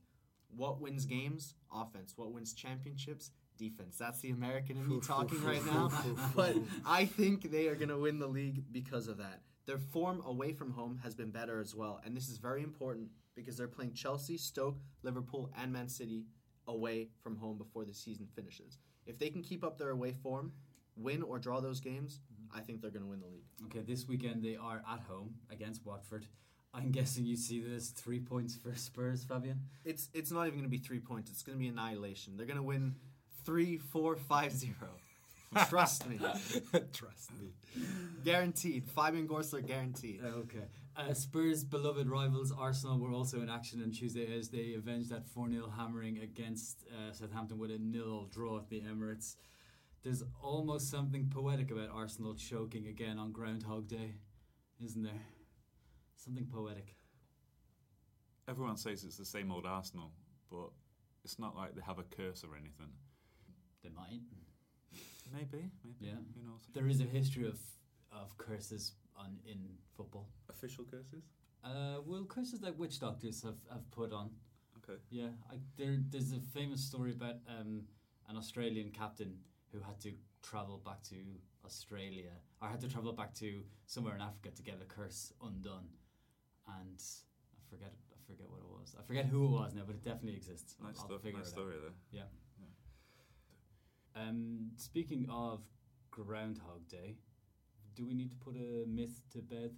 What 0.55 0.79
wins 0.79 1.05
games? 1.05 1.55
Offense. 1.73 2.13
What 2.15 2.31
wins 2.31 2.53
championships? 2.53 3.31
Defense. 3.61 3.95
That's 3.97 4.19
the 4.19 4.31
American 4.31 4.77
in 4.77 4.89
me 4.89 4.99
talking 5.03 5.43
right 5.43 5.65
now. 5.65 5.91
but 6.35 6.55
I 6.85 7.05
think 7.05 7.51
they 7.51 7.67
are 7.67 7.75
going 7.75 7.89
to 7.89 7.97
win 7.97 8.19
the 8.19 8.27
league 8.27 8.63
because 8.71 9.07
of 9.07 9.17
that. 9.17 9.41
Their 9.67 9.77
form 9.77 10.21
away 10.25 10.53
from 10.53 10.71
home 10.71 10.99
has 11.03 11.13
been 11.13 11.29
better 11.29 11.61
as 11.61 11.75
well, 11.75 12.01
and 12.03 12.17
this 12.17 12.27
is 12.27 12.37
very 12.37 12.63
important 12.63 13.09
because 13.35 13.55
they're 13.55 13.67
playing 13.67 13.93
Chelsea, 13.93 14.37
Stoke, 14.37 14.79
Liverpool, 15.03 15.51
and 15.61 15.71
Man 15.71 15.87
City 15.87 16.25
away 16.67 17.09
from 17.21 17.37
home 17.37 17.57
before 17.57 17.85
the 17.85 17.93
season 17.93 18.27
finishes. 18.35 18.79
If 19.05 19.19
they 19.19 19.29
can 19.29 19.43
keep 19.43 19.63
up 19.63 19.77
their 19.77 19.91
away 19.91 20.13
form, 20.23 20.51
win 20.95 21.21
or 21.21 21.37
draw 21.37 21.59
those 21.59 21.79
games, 21.79 22.19
mm-hmm. 22.33 22.57
I 22.57 22.61
think 22.61 22.81
they're 22.81 22.91
going 22.91 23.03
to 23.03 23.09
win 23.09 23.21
the 23.21 23.27
league. 23.27 23.45
Okay, 23.65 23.81
this 23.81 24.07
weekend 24.07 24.43
they 24.43 24.55
are 24.55 24.81
at 24.91 25.01
home 25.07 25.35
against 25.51 25.85
Watford. 25.85 26.25
I'm 26.73 26.91
guessing 26.91 27.25
you 27.25 27.35
see 27.35 27.59
this 27.59 27.89
three 27.89 28.19
points 28.19 28.55
for 28.55 28.73
Spurs, 28.75 29.23
Fabian. 29.23 29.59
It's 29.83 30.09
it's 30.13 30.31
not 30.31 30.47
even 30.47 30.59
going 30.59 30.63
to 30.63 30.69
be 30.69 30.77
three 30.77 30.99
points. 30.99 31.29
It's 31.29 31.43
going 31.43 31.57
to 31.57 31.61
be 31.61 31.67
annihilation. 31.67 32.37
They're 32.37 32.45
going 32.45 32.57
to 32.57 32.63
win 32.63 32.95
three, 33.45 33.77
four, 33.77 34.15
five, 34.15 34.51
zero. 34.51 34.89
Trust 35.69 36.07
me, 36.07 36.17
Trust 36.93 37.31
me. 37.37 37.49
guaranteed. 38.23 38.85
Fabian 38.95 39.27
Gorsler 39.27 39.65
guaranteed. 39.65 40.21
Okay. 40.23 40.63
Uh, 40.95 41.13
Spurs' 41.13 41.63
beloved 41.65 42.07
rivals 42.07 42.53
Arsenal 42.57 42.99
were 42.99 43.11
also 43.11 43.41
in 43.41 43.49
action 43.49 43.81
on 43.83 43.91
Tuesday 43.91 44.37
as 44.37 44.49
they 44.49 44.75
avenged 44.75 45.09
that 45.09 45.25
4 45.27 45.49
0 45.49 45.69
hammering 45.75 46.19
against 46.19 46.85
uh, 46.89 47.11
Southampton 47.11 47.57
with 47.57 47.71
a 47.71 47.77
nil 47.77 48.27
draw 48.31 48.59
at 48.59 48.69
the 48.69 48.81
Emirates. 48.81 49.35
There's 50.03 50.23
almost 50.41 50.89
something 50.89 51.29
poetic 51.29 51.69
about 51.69 51.89
Arsenal 51.93 52.33
choking 52.33 52.87
again 52.87 53.19
on 53.19 53.31
Groundhog 53.33 53.87
Day, 53.87 54.15
isn't 54.83 55.03
there? 55.03 55.21
Something 56.15 56.45
poetic. 56.45 56.95
Everyone 58.47 58.77
says 58.77 59.03
it's 59.03 59.17
the 59.17 59.25
same 59.25 59.51
old 59.51 59.65
Arsenal, 59.65 60.11
but 60.49 60.69
it's 61.23 61.39
not 61.39 61.55
like 61.55 61.75
they 61.75 61.81
have 61.85 61.99
a 61.99 62.03
curse 62.03 62.43
or 62.43 62.55
anything. 62.55 62.91
They 63.83 63.89
might. 63.89 64.21
Maybe, 65.33 65.69
maybe. 65.83 65.95
Yeah. 65.99 66.19
Who 66.35 66.49
knows? 66.49 66.61
There 66.73 66.87
is 66.87 66.99
a 67.01 67.05
history 67.05 67.47
of, 67.47 67.59
of 68.11 68.37
curses 68.37 68.93
on 69.15 69.37
in 69.45 69.59
football. 69.95 70.27
Official 70.49 70.83
curses. 70.83 71.23
Uh, 71.63 71.97
well, 72.05 72.25
curses 72.25 72.59
that 72.61 72.77
witch 72.77 72.99
doctors 72.99 73.41
have, 73.43 73.57
have 73.71 73.89
put 73.91 74.11
on. 74.11 74.31
Okay. 74.83 74.99
Yeah, 75.09 75.27
I, 75.51 75.55
there, 75.77 75.97
there's 76.09 76.31
a 76.33 76.39
famous 76.53 76.81
story 76.81 77.11
about 77.11 77.35
um, 77.47 77.83
an 78.27 78.35
Australian 78.35 78.89
captain 78.91 79.37
who 79.71 79.79
had 79.79 79.99
to 80.01 80.11
travel 80.41 80.81
back 80.83 81.01
to 81.03 81.15
Australia, 81.65 82.31
or 82.61 82.67
had 82.67 82.81
to 82.81 82.89
travel 82.89 83.13
back 83.13 83.33
to 83.35 83.61
somewhere 83.85 84.15
in 84.15 84.21
Africa 84.21 84.49
to 84.55 84.63
get 84.63 84.79
a 84.81 84.85
curse 84.85 85.31
undone, 85.43 85.87
and 86.79 86.99
I 87.55 87.59
forget 87.69 87.93
I 88.11 88.17
forget 88.27 88.49
what 88.49 88.59
it 88.59 88.67
was. 88.67 88.95
I 88.99 89.03
forget 89.03 89.25
who 89.27 89.45
it 89.45 89.51
was 89.51 89.73
now, 89.75 89.83
but 89.85 89.95
it 89.95 90.03
definitely 90.03 90.35
exists. 90.35 90.75
Nice 90.83 90.97
I'll 90.99 91.05
stuff. 91.05 91.21
figure 91.21 91.37
Nice 91.37 91.49
it 91.49 91.53
out. 91.53 91.59
story 91.59 91.75
there. 91.79 91.93
Yeah. 92.11 92.27
Um, 94.15 94.71
speaking 94.75 95.27
of 95.29 95.61
Groundhog 96.09 96.87
Day, 96.89 97.15
do 97.95 98.05
we 98.05 98.13
need 98.13 98.31
to 98.31 98.37
put 98.37 98.55
a 98.55 98.85
myth 98.87 99.21
to 99.31 99.39
bed? 99.39 99.71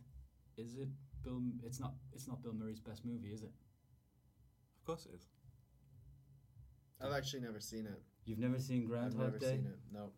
Is 0.58 0.76
it 0.76 0.90
Bill? 1.24 1.42
It's 1.64 1.80
not. 1.80 1.94
It's 2.14 2.28
not 2.28 2.42
Bill 2.44 2.54
Murray's 2.54 2.80
best 2.80 3.06
movie, 3.06 3.30
is 3.30 3.42
it? 3.42 3.52
Of 4.80 4.86
course 4.86 5.06
it 5.06 5.16
is. 5.16 5.28
I've 7.02 7.14
actually 7.14 7.42
never 7.42 7.60
seen 7.60 7.86
it. 7.86 8.02
You've 8.26 8.40
never 8.40 8.60
seen 8.60 8.84
I've 8.84 8.90
Groundhog 8.90 9.20
never 9.20 9.38
Day, 9.40 9.52
seen 9.52 9.66
it. 9.66 9.80
No. 9.94 10.12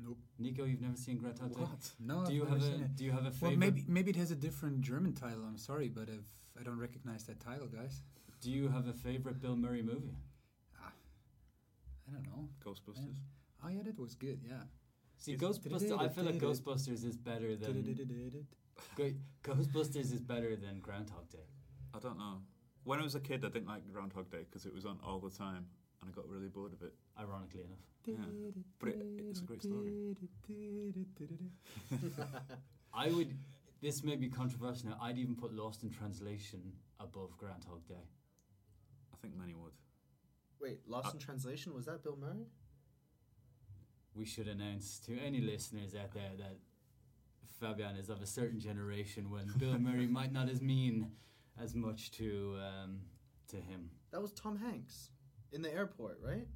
Nope. 0.00 0.18
Nico. 0.38 0.64
You've 0.64 0.80
never 0.80 0.96
seen 0.96 1.18
Groundhog 1.18 1.56
Day. 1.56 1.62
No. 2.00 2.14
Do 2.14 2.20
I've 2.26 2.30
you 2.32 2.44
never 2.44 2.54
have 2.54 2.62
seen 2.62 2.72
a 2.80 2.84
it. 2.84 2.96
Do 2.96 3.04
you 3.04 3.12
have 3.12 3.26
a 3.26 3.30
favorite? 3.30 3.50
Well, 3.50 3.56
maybe 3.58 3.84
maybe 3.88 4.10
it 4.10 4.16
has 4.16 4.30
a 4.30 4.36
different 4.36 4.80
German 4.80 5.12
title. 5.14 5.42
I'm 5.46 5.58
sorry, 5.58 5.88
but 5.88 6.08
if 6.08 6.24
I 6.58 6.62
don't 6.62 6.78
recognize 6.78 7.24
that 7.24 7.40
title, 7.40 7.66
guys. 7.66 8.02
Do 8.40 8.50
you 8.52 8.68
have 8.68 8.86
a 8.86 8.92
favorite 8.92 9.40
Bill 9.40 9.56
Murray 9.56 9.82
movie? 9.82 10.14
I 10.80 12.12
don't 12.12 12.22
know. 12.24 12.48
Ghostbusters. 12.64 13.16
Oh 13.64 13.68
yeah, 13.68 13.82
that 13.82 13.98
was 13.98 14.14
good. 14.14 14.40
Yeah. 14.44 14.62
See, 15.16 15.32
Is- 15.32 15.40
Ghostbusters. 15.40 15.98
I 15.98 16.08
feel 16.08 16.24
like 16.24 16.38
Ghostbusters 16.38 17.04
is 17.04 17.16
better 17.16 17.56
than 17.56 17.72
Go- 18.96 19.12
Ghostbusters 19.42 20.12
is 20.12 20.20
better 20.20 20.54
than 20.56 20.80
Groundhog 20.80 21.28
Day. 21.30 21.46
I 21.94 21.98
don't 21.98 22.18
know. 22.18 22.42
When 22.84 23.00
I 23.00 23.02
was 23.02 23.14
a 23.16 23.20
kid, 23.20 23.44
I 23.44 23.48
didn't 23.48 23.66
like 23.66 23.90
Groundhog 23.92 24.30
Day 24.30 24.44
because 24.48 24.64
it 24.64 24.72
was 24.72 24.86
on 24.86 24.98
all 25.04 25.18
the 25.18 25.30
time, 25.30 25.66
and 26.00 26.08
I 26.08 26.12
got 26.12 26.28
really 26.28 26.48
bored 26.48 26.72
of 26.72 26.82
it. 26.82 26.94
Ironically 27.18 27.62
enough, 27.64 27.78
Yeah. 28.06 28.14
But 28.78 28.90
it, 28.90 29.06
it's 29.28 29.40
a 29.40 29.44
great 29.44 29.62
story. 29.62 29.92
I 32.94 33.10
would. 33.10 33.36
This 33.80 34.02
may 34.02 34.16
be 34.16 34.28
controversial. 34.28 34.90
Now, 34.90 34.98
I'd 35.00 35.18
even 35.18 35.36
put 35.36 35.52
Lost 35.52 35.82
in 35.82 35.90
Translation 35.90 36.72
above 36.98 37.36
Groundhog 37.36 37.86
Day. 37.86 38.06
I 39.12 39.16
think 39.20 39.36
many 39.36 39.54
would. 39.54 39.72
Wait, 40.60 40.80
Lost 40.88 41.08
Uh, 41.08 41.10
in 41.14 41.18
Translation 41.18 41.74
was 41.74 41.86
that 41.86 42.02
Bill 42.02 42.16
Murray? 42.16 42.46
We 44.18 44.24
should 44.24 44.48
announce 44.48 44.98
to 45.06 45.16
any 45.24 45.40
listeners 45.40 45.94
out 45.94 46.12
there 46.12 46.30
that 46.38 46.56
Fabian 47.60 47.96
is 47.96 48.08
of 48.08 48.20
a 48.20 48.26
certain 48.26 48.58
generation 48.58 49.30
when 49.30 49.46
Bill 49.58 49.78
Murray 49.78 50.06
might 50.18 50.32
not 50.32 50.48
as 50.48 50.60
mean 50.60 51.12
as 51.60 51.74
much 51.74 52.10
to 52.12 52.56
um, 52.60 53.00
to 53.48 53.56
him. 53.56 53.90
That 54.10 54.20
was 54.20 54.32
Tom 54.32 54.58
Hanks 54.58 55.10
in 55.52 55.62
the 55.62 55.72
airport, 55.72 56.18
right? 56.22 56.46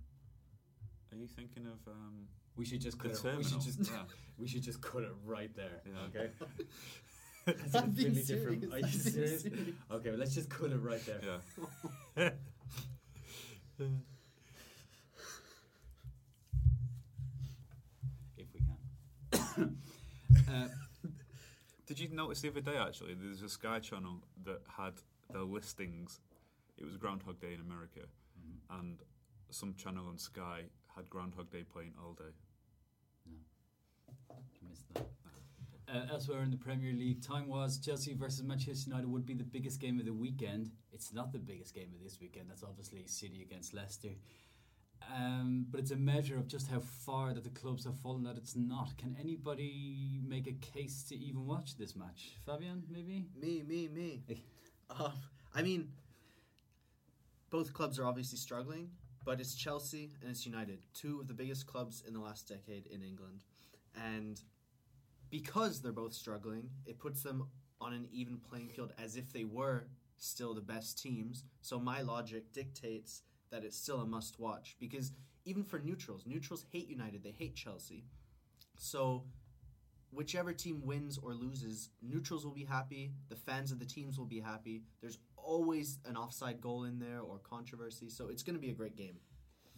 Are 1.13 1.17
you 1.17 1.27
thinking 1.29 1.67
of? 1.67 1.79
Um, 1.87 2.27
We 2.57 2.65
should 2.65 2.81
just 2.81 2.99
cut 2.99 3.13
it. 3.13 3.37
We 3.37 3.45
should 3.45 3.61
just 3.61 3.79
Yeah. 3.81 4.05
we 4.39 4.49
should 4.49 4.63
just 4.63 4.81
cut 4.81 5.03
it 5.03 5.13
right 5.25 5.55
there. 5.55 5.83
Yeah. 5.87 6.09
Okay. 6.09 6.31
I'm 7.75 7.91
being 7.91 8.09
really 8.11 8.23
serious. 8.23 8.61
different. 8.61 8.73
Are 8.73 8.79
you 8.79 8.87
serious? 8.89 9.43
serious. 9.43 9.75
Okay, 9.91 10.11
well, 10.11 10.19
let's 10.19 10.35
just 10.35 10.49
cut 10.49 10.71
it 10.71 10.79
right 10.79 11.03
there. 11.07 11.21
yeah. 12.17 12.31
If 18.37 18.47
we 18.55 18.61
can. 18.61 19.42
uh, 20.49 20.69
Did 21.87 21.99
you 21.99 22.09
notice 22.09 22.41
the 22.41 22.49
other 22.49 22.61
day 22.61 22.77
actually? 22.77 23.15
There's 23.15 23.43
a 23.43 23.49
Sky 23.49 23.79
channel 23.79 24.23
that 24.45 24.63
had 24.77 24.95
their 25.31 25.43
listings. 25.43 26.21
It 26.79 26.85
was 26.85 26.97
Groundhog 26.97 27.41
Day 27.41 27.55
in 27.55 27.61
America, 27.61 28.01
mhm. 28.39 28.81
and 28.81 28.99
some 29.51 29.75
channel 29.75 30.07
on 30.09 30.19
Sky 30.19 30.63
had 30.97 31.09
Groundhog 31.11 31.51
Day 31.51 31.65
playing 31.65 31.93
all 32.03 32.13
day. 32.13 32.33
I 34.31 34.35
missed 34.69 34.95
that. 34.95 35.07
Uh, 35.93 36.07
elsewhere 36.11 36.43
in 36.43 36.51
the 36.51 36.57
Premier 36.57 36.93
League, 36.95 37.23
time 37.23 37.49
was 37.49 37.79
Chelsea 37.79 38.15
versus 38.15 38.43
Manchester 38.43 38.89
United 38.89 39.11
would 39.11 39.27
be 39.27 39.35
the 39.35 39.45
biggest 39.45 39.79
game 39.81 39.99
of 39.99 40.07
the 40.07 40.13
weekend. 40.13 40.71
It's 40.91 41.13
not 41.13 41.33
the 41.33 41.39
biggest 41.39 41.75
game 41.75 41.91
of 41.95 42.03
this 42.03 42.19
weekend. 42.21 42.49
That's 42.49 42.63
obviously 42.63 43.03
City 43.07 43.43
against 43.43 43.75
Leicester. 43.75 44.09
Um, 45.15 45.67
but 45.71 45.81
it's 45.81 45.91
a 45.91 45.97
measure 45.97 46.37
of 46.37 46.49
just 46.49 46.71
how 46.71 46.81
far 46.81 47.35
that 47.35 47.45
the 47.45 47.51
clubs 47.51 47.85
have 47.85 47.99
fallen 47.99 48.23
that 48.25 48.37
it's 48.37 48.57
not. 48.57 48.97
Can 48.97 49.17
anybody 49.21 50.21
make 50.27 50.47
a 50.47 50.53
case 50.53 51.03
to 51.09 51.17
even 51.17 51.47
watch 51.47 51.77
this 51.77 51.95
match? 51.95 52.37
Fabian, 52.47 52.83
maybe? 52.91 53.27
Me, 53.41 53.63
me, 53.67 53.89
me. 53.89 54.23
Um, 54.91 55.13
I 55.55 55.63
mean, 55.63 55.89
both 57.51 57.73
clubs 57.73 57.99
are 57.99 58.07
obviously 58.07 58.39
struggling, 58.39 58.91
but 59.25 59.41
it's 59.41 59.55
Chelsea 59.55 60.13
and 60.21 60.31
it's 60.31 60.47
United, 60.47 60.79
two 60.95 61.21
of 61.21 61.29
the 61.29 61.35
biggest 61.35 61.67
clubs 61.67 62.03
in 62.07 62.15
the 62.15 62.21
last 62.21 62.49
decade 62.49 62.87
in 62.87 63.03
England. 63.03 63.45
And 63.95 64.41
because 65.31 65.81
they're 65.81 65.93
both 65.93 66.15
struggling, 66.15 66.71
it 66.87 66.99
puts 66.99 67.23
them 67.23 67.49
on 67.81 67.93
an 67.93 68.09
even 68.13 68.39
playing 68.39 68.69
field 68.69 68.93
as 69.03 69.17
if 69.17 69.33
they 69.33 69.45
were 69.45 69.87
still 70.19 70.55
the 70.55 70.61
best 70.61 71.03
teams. 71.03 71.45
So 71.61 71.79
my 71.79 72.03
logic 72.03 72.53
dictates 72.53 73.23
that 73.53 73.63
it's 73.65 73.77
still 73.77 74.01
a 74.01 74.07
must 74.07 74.41
watch 74.41 74.77
because 74.81 75.13
even 75.45 75.63
for 75.63 75.79
neutrals, 75.79 76.25
neutrals 76.27 76.65
hate 76.73 76.89
United, 76.89 77.23
they 77.23 77.31
hate 77.31 77.55
Chelsea. 77.55 78.05
So 78.77 79.25
whichever 80.11 80.53
team 80.53 80.83
wins 80.85 81.19
or 81.19 81.35
loses, 81.35 81.91
neutrals 82.03 82.45
will 82.45 82.53
be 82.55 82.65
happy, 82.65 83.13
the 83.29 83.37
fans 83.37 83.71
of 83.71 83.79
the 83.79 83.85
teams 83.85 84.19
will 84.19 84.27
be 84.27 84.41
happy. 84.41 84.83
There's 85.01 85.19
always 85.37 85.99
an 86.05 86.17
offside 86.17 86.61
goal 86.61 86.85
in 86.85 86.99
there 86.99 87.21
or 87.21 87.39
controversy, 87.39 88.09
so 88.09 88.29
it's 88.29 88.43
going 88.43 88.55
to 88.55 88.61
be 88.61 88.71
a 88.71 88.75
great 88.75 88.97
game. 88.97 89.17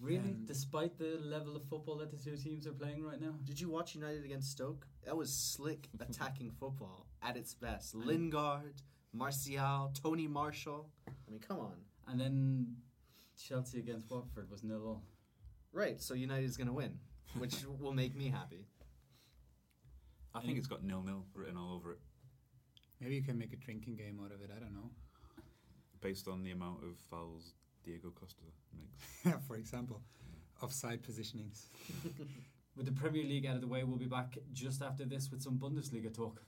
Really? 0.00 0.18
And- 0.18 0.46
Despite 0.46 0.98
the 0.98 1.18
level 1.22 1.56
of 1.56 1.64
football 1.68 1.96
that 1.98 2.10
the 2.10 2.16
two 2.16 2.36
teams 2.36 2.66
are 2.66 2.72
playing 2.72 3.04
right 3.04 3.20
now? 3.20 3.34
Did 3.44 3.60
you 3.60 3.68
watch 3.68 3.94
United 3.94 4.24
against 4.24 4.50
Stoke? 4.50 4.86
That 5.04 5.16
was 5.16 5.32
slick 5.32 5.88
attacking 6.00 6.50
football 6.50 7.06
at 7.22 7.36
its 7.36 7.54
best. 7.54 7.94
Lingard, 7.94 8.82
Martial, 9.12 9.92
Tony 10.02 10.26
Marshall. 10.26 10.88
I 11.08 11.30
mean, 11.30 11.40
come 11.40 11.58
on. 11.60 11.76
And 12.08 12.20
then 12.20 12.76
Chelsea 13.42 13.78
against 13.78 14.10
Watford 14.10 14.50
was 14.50 14.62
nil 14.62 14.82
all. 14.86 15.02
Right, 15.72 16.00
so 16.00 16.14
United's 16.14 16.56
going 16.56 16.68
to 16.68 16.72
win, 16.72 16.98
which 17.38 17.64
will 17.80 17.92
make 17.92 18.14
me 18.16 18.28
happy. 18.28 18.66
I 20.34 20.40
think 20.40 20.58
it's 20.58 20.66
got 20.66 20.82
nil 20.84 21.02
nil 21.02 21.24
written 21.34 21.56
all 21.56 21.74
over 21.74 21.92
it, 21.92 21.98
Maybe 23.00 23.16
you 23.16 23.22
can 23.22 23.38
make 23.38 23.52
a 23.52 23.56
drinking 23.56 23.96
game 23.96 24.20
out 24.24 24.32
of 24.32 24.40
it. 24.40 24.50
I 24.54 24.58
don't 24.60 24.72
know. 24.72 24.90
based 26.00 26.28
on 26.28 26.42
the 26.42 26.52
amount 26.52 26.82
of 26.82 26.96
fouls 27.10 27.54
Diego 27.84 28.10
Costa 28.10 28.42
makes. 28.76 29.36
For 29.46 29.56
example, 29.56 30.00
offside 30.62 31.02
positionings. 31.02 31.66
With 32.76 32.86
the 32.86 32.92
Premier 32.92 33.22
League 33.24 33.46
out 33.46 33.54
of 33.54 33.60
the 33.60 33.68
way, 33.68 33.84
we'll 33.84 33.98
be 33.98 34.06
back 34.06 34.36
just 34.52 34.82
after 34.82 35.04
this 35.04 35.30
with 35.30 35.42
some 35.42 35.58
Bundesliga 35.58 36.12
talk. 36.12 36.42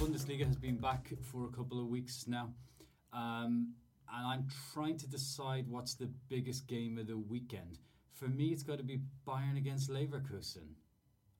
Bundesliga 0.00 0.46
has 0.46 0.56
been 0.56 0.78
back 0.78 1.12
for 1.20 1.44
a 1.44 1.50
couple 1.50 1.78
of 1.78 1.86
weeks 1.88 2.24
now, 2.26 2.48
um, 3.12 3.74
and 4.10 4.26
I'm 4.26 4.48
trying 4.72 4.96
to 4.96 5.06
decide 5.06 5.66
what's 5.68 5.92
the 5.92 6.08
biggest 6.30 6.66
game 6.66 6.96
of 6.96 7.06
the 7.06 7.18
weekend. 7.18 7.80
For 8.14 8.26
me, 8.26 8.46
it's 8.46 8.62
got 8.62 8.78
to 8.78 8.82
be 8.82 9.00
Bayern 9.28 9.58
against 9.58 9.90
Leverkusen. 9.90 10.68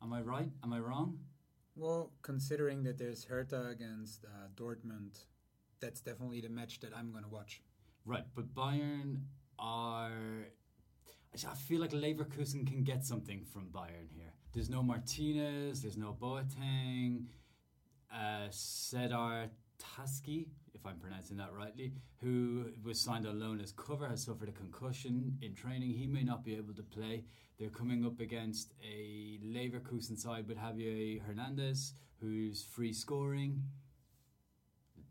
Am 0.03 0.13
I 0.13 0.21
right? 0.21 0.51
Am 0.63 0.75
I 0.75 0.79
wrong? 0.79 1.21
Well, 1.75 2.13
considering 2.21 2.83
that 2.83 2.99
there's 2.99 3.25
Hertha 3.25 3.69
against 3.69 4.27
uh, 4.27 4.49
Dortmund, 4.55 5.25
that's 5.81 6.03
definitely 6.03 6.43
the 6.43 6.51
match 6.51 6.81
that 6.81 6.91
I'm 6.95 7.13
going 7.13 7.25
to 7.25 7.31
watch. 7.31 7.63
Right, 8.05 8.25
but 8.35 8.55
Bayern 8.55 9.23
are. 9.59 10.49
I 11.35 11.55
feel 11.55 11.81
like 11.81 11.93
Leverkusen 11.93 12.67
can 12.67 12.85
get 12.85 13.07
something 13.07 13.43
from 13.43 13.69
Bayern 13.73 14.11
here. 14.15 14.35
There's 14.53 14.69
no 14.69 14.83
Martinez, 14.83 15.81
there's 15.81 15.97
no 15.97 16.15
Boateng, 16.21 17.23
uh, 18.13 18.47
Serdar 18.51 19.51
Tasci, 19.79 20.47
if 20.75 20.87
I'm 20.87 20.99
pronouncing 20.99 21.37
that 21.39 21.53
rightly, 21.57 21.93
who 22.21 22.67
was 22.85 23.01
signed 23.01 23.27
on 23.27 23.41
loan 23.41 23.61
as 23.61 23.73
cover, 23.73 24.09
has 24.09 24.25
suffered 24.25 24.49
a 24.49 24.53
concussion 24.53 25.39
in 25.43 25.55
training. 25.55 25.91
He 25.91 26.07
may 26.07 26.23
not 26.23 26.45
be 26.45 26.57
able 26.57 26.75
to 26.75 26.83
play. 26.83 27.25
They're 27.59 27.71
coming 27.71 28.05
up 28.05 28.21
against 28.21 28.73
a 28.83 29.39
Leverkusen 29.45 30.19
side 30.19 30.49
with 30.49 30.59
Javier 30.59 31.21
Hernandez, 31.23 31.95
who's 32.21 32.63
free 32.63 32.93
scoring. 32.93 33.63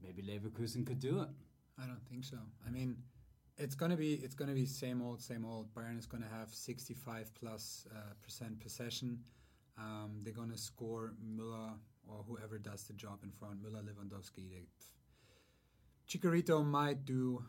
Maybe 0.02 0.24
Leverkusen 0.24 0.86
could 0.86 1.00
do 1.00 1.22
it. 1.22 1.30
I 1.82 1.86
don't 1.86 2.06
think 2.10 2.26
so. 2.26 2.38
I 2.66 2.70
mean, 2.70 2.98
it's 3.58 3.76
gonna 3.76 3.98
be 3.98 4.14
it's 4.16 4.36
gonna 4.36 4.54
be 4.54 4.66
same 4.66 5.02
old, 5.02 5.22
same 5.22 5.46
old. 5.46 5.74
Bayern 5.74 5.98
is 6.00 6.06
gonna 6.06 6.30
have 6.32 6.54
65 6.54 7.32
plus 7.36 7.86
uh, 7.94 8.14
percent 8.22 8.60
possession. 8.60 9.20
Um, 9.78 10.20
they're 10.24 10.34
gonna 10.34 10.58
score 10.58 11.14
Müller 11.24 11.74
or 12.10 12.24
whoever 12.28 12.58
does 12.58 12.84
the 12.84 12.94
job 12.94 13.20
in 13.24 13.32
front. 13.32 13.64
Müller, 13.64 13.84
Lewandowski. 13.84 14.50
They, 14.50 14.66
Chicharito 16.08 16.66
might 16.66 17.06
do, 17.06 17.44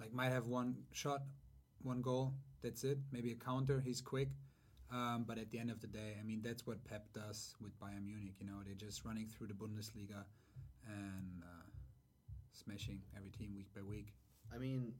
like, 0.00 0.12
might 0.12 0.32
have 0.32 0.46
one 0.46 0.76
shot, 0.92 1.22
one 1.82 2.00
goal. 2.00 2.34
That's 2.62 2.82
it. 2.84 2.98
Maybe 3.12 3.32
a 3.32 3.34
counter. 3.34 3.80
He's 3.84 4.00
quick. 4.00 4.30
Um, 4.92 5.24
but 5.26 5.38
at 5.38 5.50
the 5.50 5.58
end 5.58 5.70
of 5.70 5.80
the 5.80 5.86
day, 5.86 6.16
I 6.20 6.24
mean, 6.24 6.40
that's 6.42 6.66
what 6.66 6.84
Pep 6.84 7.12
does 7.12 7.54
with 7.60 7.78
Bayern 7.80 8.06
Munich. 8.06 8.34
You 8.38 8.46
know, 8.46 8.62
they're 8.64 8.74
just 8.74 9.04
running 9.04 9.26
through 9.26 9.48
the 9.48 9.54
Bundesliga 9.54 10.24
and 10.86 11.42
uh, 11.42 11.66
smashing 12.52 13.00
every 13.16 13.30
team 13.30 13.54
week 13.54 13.68
by 13.74 13.82
week. 13.82 14.14
I 14.54 14.58
mean, 14.58 14.92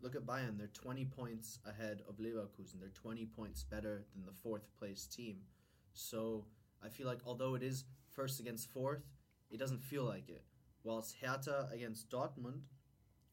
look 0.00 0.14
at 0.14 0.24
Bayern. 0.24 0.56
They're 0.56 0.68
20 0.68 1.06
points 1.06 1.58
ahead 1.66 2.02
of 2.08 2.16
Leverkusen. 2.18 2.78
They're 2.78 2.90
20 2.90 3.26
points 3.26 3.64
better 3.64 4.04
than 4.14 4.24
the 4.24 4.32
fourth 4.32 4.68
place 4.78 5.06
team. 5.06 5.38
So 5.94 6.44
I 6.84 6.88
feel 6.88 7.06
like 7.06 7.20
although 7.24 7.54
it 7.54 7.62
is 7.62 7.84
first 8.10 8.40
against 8.40 8.70
fourth, 8.70 9.02
it 9.50 9.58
doesn't 9.58 9.82
feel 9.82 10.04
like 10.04 10.28
it. 10.28 10.44
Whilst 10.82 11.16
Hertha 11.22 11.68
against 11.72 12.10
Dortmund, 12.10 12.60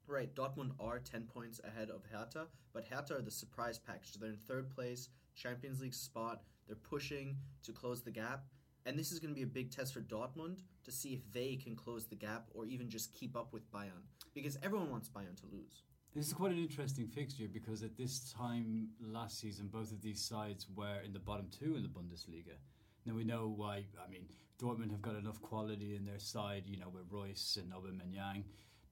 right, 0.08 0.34
Dortmund 0.34 0.72
are 0.80 1.00
10 1.00 1.24
points 1.24 1.60
ahead 1.64 1.90
of 1.90 2.04
Hertha, 2.12 2.48
but 2.74 2.86
Hertha 2.88 3.18
are 3.18 3.22
the 3.22 3.32
surprise 3.32 3.78
package. 3.78 4.14
They're 4.14 4.30
in 4.30 4.38
third 4.38 4.70
place, 4.70 5.10
Champions 5.36 5.82
League 5.82 5.94
spot. 5.94 6.44
They're 6.68 6.76
pushing 6.76 7.38
to 7.64 7.74
close 7.74 8.02
the 8.02 8.12
gap. 8.12 8.46
And 8.86 8.98
this 8.98 9.12
is 9.12 9.20
going 9.20 9.32
to 9.32 9.36
be 9.36 9.44
a 9.44 9.48
big 9.48 9.70
test 9.70 9.94
for 9.94 10.02
Dortmund 10.02 10.58
to 10.86 10.92
see 10.92 11.14
if 11.14 11.32
they 11.32 11.56
can 11.56 11.76
close 11.76 12.06
the 12.06 12.16
gap 12.16 12.48
or 12.54 12.66
even 12.66 12.90
just 12.90 13.14
keep 13.14 13.36
up 13.36 13.54
with 13.54 13.70
Bayern. 13.72 14.06
Because 14.34 14.58
everyone 14.64 14.90
wants 14.90 15.10
Bayern 15.10 15.40
to 15.42 15.46
lose. 15.52 15.84
This 16.16 16.28
is 16.28 16.34
quite 16.34 16.52
an 16.52 16.58
interesting 16.58 17.08
fixture 17.08 17.48
because 17.52 17.84
at 17.84 17.96
this 17.96 18.34
time 18.34 18.90
last 19.00 19.40
season, 19.40 19.70
both 19.72 19.92
of 19.92 20.02
these 20.02 20.22
sides 20.22 20.68
were 20.76 21.00
in 21.06 21.14
the 21.14 21.20
bottom 21.20 21.48
two 21.58 21.76
in 21.76 21.84
the 21.84 21.90
Bundesliga. 21.90 22.58
Now 23.06 23.14
we 23.14 23.24
know 23.24 23.54
why. 23.56 23.86
I 24.04 24.10
mean, 24.10 24.26
Dortmund 24.62 24.92
have 24.92 25.02
got 25.02 25.16
enough 25.16 25.42
quality 25.42 25.96
in 25.96 26.06
their 26.06 26.20
side, 26.20 26.64
you 26.68 26.78
know, 26.78 26.90
with 26.90 27.04
Reus 27.10 27.58
and 27.60 27.72
Aubameyang, 27.74 28.44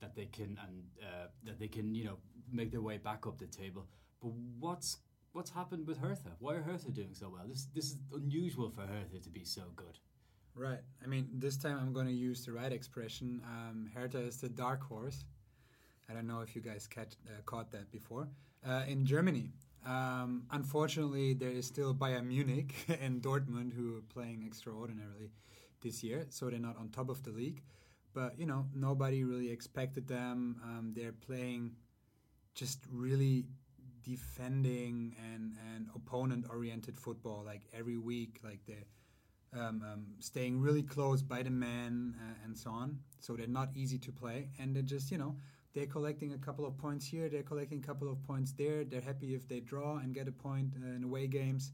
that 0.02 0.16
they 0.16 0.26
can 0.26 0.58
and 0.66 0.84
uh, 1.02 1.28
that 1.46 1.60
they 1.60 1.68
can, 1.68 1.94
you 1.94 2.06
know, 2.06 2.18
make 2.52 2.72
their 2.72 2.82
way 2.82 2.98
back 2.98 3.28
up 3.28 3.38
the 3.38 3.48
table. 3.48 3.86
But 4.22 4.32
what's 4.60 4.98
what's 5.34 5.52
happened 5.52 5.88
with 5.88 5.98
Hertha? 6.00 6.32
Why 6.40 6.56
are 6.56 6.62
Hertha 6.62 6.92
doing 6.92 7.14
so 7.14 7.30
well? 7.30 7.44
This 7.48 7.68
this 7.74 7.86
is 7.86 7.98
unusual 8.14 8.72
for 8.72 8.82
Hertha 8.82 9.20
to 9.24 9.30
be 9.30 9.44
so 9.44 9.64
good. 9.76 10.00
Right. 10.56 10.80
I 11.04 11.08
mean, 11.08 11.30
this 11.34 11.56
time 11.58 11.78
I'm 11.80 11.94
going 11.94 12.08
to 12.08 12.14
use 12.14 12.46
the 12.46 12.52
right 12.52 12.72
expression. 12.72 13.42
Um, 13.46 13.90
Hertha 13.94 14.20
is 14.20 14.38
the 14.42 14.50
dark 14.50 14.84
horse. 14.84 15.24
I 16.10 16.14
don't 16.14 16.28
know 16.28 16.42
if 16.42 16.56
you 16.56 16.62
guys 16.62 16.88
catch, 16.88 17.14
uh, 17.28 17.42
caught 17.46 17.72
that 17.72 17.92
before. 17.92 18.28
Uh, 18.68 18.84
in 18.88 19.06
Germany, 19.06 19.52
um, 19.86 20.44
unfortunately, 20.52 21.34
there 21.34 21.50
is 21.50 21.66
still 21.66 21.94
Bayern 21.94 22.28
Munich 22.28 22.74
and 23.02 23.22
Dortmund 23.22 23.74
who 23.74 23.98
are 23.98 24.02
playing 24.14 24.44
extraordinarily 24.46 25.32
this 25.82 26.04
year, 26.04 26.26
so 26.30 26.50
they're 26.50 26.60
not 26.60 26.78
on 26.78 26.90
top 26.90 27.10
of 27.10 27.24
the 27.24 27.32
league. 27.32 27.62
But 28.14 28.40
you 28.40 28.46
know, 28.46 28.66
nobody 28.74 29.24
really 29.24 29.50
expected 29.52 30.08
them. 30.08 30.58
Um, 30.64 30.94
they're 30.96 31.14
playing 31.14 31.76
just 32.56 32.80
really 32.92 33.46
defending 34.04 35.16
and 35.34 35.54
and 35.74 35.88
opponent 35.96 36.46
oriented 36.50 36.98
football 36.98 37.44
like 37.46 37.62
every 37.74 37.98
week. 37.98 38.40
Like 38.44 38.60
they're 38.68 38.88
um, 39.54 39.84
um, 39.92 40.06
staying 40.20 40.60
really 40.62 40.84
close 40.84 41.22
by 41.22 41.44
the 41.44 41.50
man 41.50 42.16
uh, 42.20 42.46
and 42.46 42.58
so 42.58 42.72
on. 42.72 43.00
So 43.20 43.36
they're 43.36 43.48
not 43.48 43.70
easy 43.76 43.98
to 44.00 44.12
play, 44.12 44.50
and 44.60 44.76
they're 44.76 44.84
just 44.84 45.12
you 45.12 45.18
know 45.18 45.36
they're 45.80 45.88
collecting 45.88 46.34
a 46.34 46.38
couple 46.38 46.66
of 46.66 46.78
points 46.78 47.06
here, 47.06 47.30
they're 47.30 47.42
collecting 47.42 47.80
a 47.80 47.88
couple 47.88 48.12
of 48.12 48.22
points 48.24 48.52
there. 48.52 48.84
They're 48.84 49.00
happy 49.00 49.34
if 49.34 49.48
they 49.48 49.62
draw 49.62 50.00
and 50.00 50.14
get 50.14 50.28
a 50.28 50.32
point 50.32 50.74
uh, 50.76 50.94
in 50.94 51.06
away 51.06 51.28
games. 51.28 51.72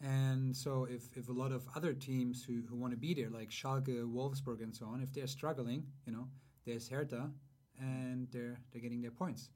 And 0.00 0.56
so, 0.56 0.86
if, 0.90 1.02
if 1.14 1.28
a 1.28 1.32
lot 1.32 1.52
of 1.52 1.68
other 1.76 1.92
teams 1.92 2.42
who, 2.42 2.62
who 2.66 2.74
want 2.74 2.94
to 2.94 2.96
be 2.96 3.12
there, 3.12 3.28
like 3.28 3.50
Schalke, 3.50 4.02
Wolfsburg, 4.10 4.62
and 4.62 4.74
so 4.74 4.86
on, 4.86 5.02
if 5.02 5.12
they're 5.12 5.26
struggling, 5.26 5.84
you 6.06 6.12
know, 6.12 6.26
there's 6.64 6.88
Hertha, 6.88 7.30
and 7.78 8.28
they're 8.32 8.58
they're 8.72 8.80
getting 8.80 9.02
their 9.02 9.10
points. 9.10 9.50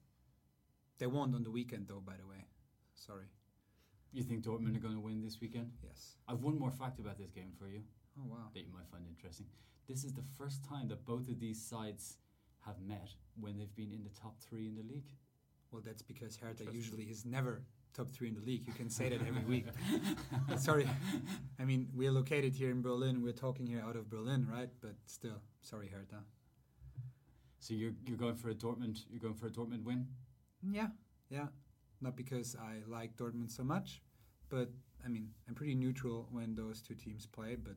They 0.99 1.07
won't 1.07 1.33
on 1.33 1.41
the 1.41 1.51
weekend, 1.51 1.87
though. 1.87 2.03
By 2.05 2.13
the 2.21 2.27
way, 2.27 2.45
sorry. 2.93 3.25
You 4.11 4.21
think 4.21 4.43
Dortmund 4.43 4.75
are 4.77 4.79
going 4.79 4.95
to 4.95 5.01
win 5.01 5.19
this 5.21 5.41
weekend? 5.41 5.71
Yes. 5.83 6.15
I've 6.27 6.41
one 6.41 6.59
more 6.59 6.71
fact 6.71 6.99
about 6.99 7.17
this 7.17 7.31
game 7.31 7.51
for 7.57 7.67
you 7.67 7.81
Oh 8.19 8.27
wow. 8.27 8.49
that 8.53 8.61
you 8.61 8.71
might 8.71 8.87
find 8.91 9.03
interesting. 9.07 9.47
This 9.87 10.03
is 10.03 10.13
the 10.13 10.23
first 10.37 10.63
time 10.63 10.87
that 10.89 11.05
both 11.05 11.27
of 11.29 11.39
these 11.39 11.59
sides 11.61 12.17
have 12.69 12.81
met 12.87 13.09
when 13.39 13.57
they've 13.57 13.75
been 13.75 13.91
in 13.91 14.03
the 14.03 14.09
top 14.09 14.39
three 14.39 14.67
in 14.67 14.75
the 14.75 14.83
league. 14.83 15.09
Well, 15.71 15.81
that's 15.85 16.01
because 16.01 16.37
Hertha 16.37 16.65
usually 16.71 17.03
is 17.03 17.25
never 17.25 17.61
top 17.93 18.09
three 18.09 18.27
in 18.27 18.35
the 18.35 18.41
league. 18.41 18.65
You 18.65 18.73
can 18.73 18.89
say 18.89 19.09
that 19.09 19.19
every 19.27 19.43
week. 19.43 19.67
sorry. 20.57 20.87
I 21.59 21.65
mean, 21.65 21.87
we're 21.93 22.11
located 22.11 22.55
here 22.55 22.71
in 22.71 22.81
Berlin. 22.81 23.21
We're 23.21 23.33
talking 23.33 23.67
here 23.67 23.83
out 23.85 23.95
of 23.95 24.09
Berlin, 24.09 24.47
right? 24.51 24.69
But 24.81 24.95
still, 25.05 25.41
sorry, 25.61 25.89
Hertha. 25.93 26.23
So 27.59 27.73
you're 27.73 27.93
you're 28.05 28.17
going 28.17 28.35
for 28.35 28.49
a 28.49 28.55
Dortmund. 28.55 29.03
You're 29.09 29.19
going 29.19 29.35
for 29.35 29.47
a 29.47 29.51
Dortmund 29.51 29.83
win. 29.83 30.07
Yeah, 30.71 30.87
yeah. 31.29 31.47
Not 32.01 32.15
because 32.15 32.55
I 32.55 32.89
like 32.89 33.17
Dortmund 33.17 33.51
so 33.51 33.63
much, 33.63 34.01
but 34.49 34.69
I 35.05 35.09
mean, 35.09 35.29
I'm 35.47 35.55
pretty 35.55 35.75
neutral 35.75 36.27
when 36.31 36.55
those 36.55 36.81
two 36.81 36.95
teams 36.95 37.25
play, 37.25 37.55
but 37.55 37.75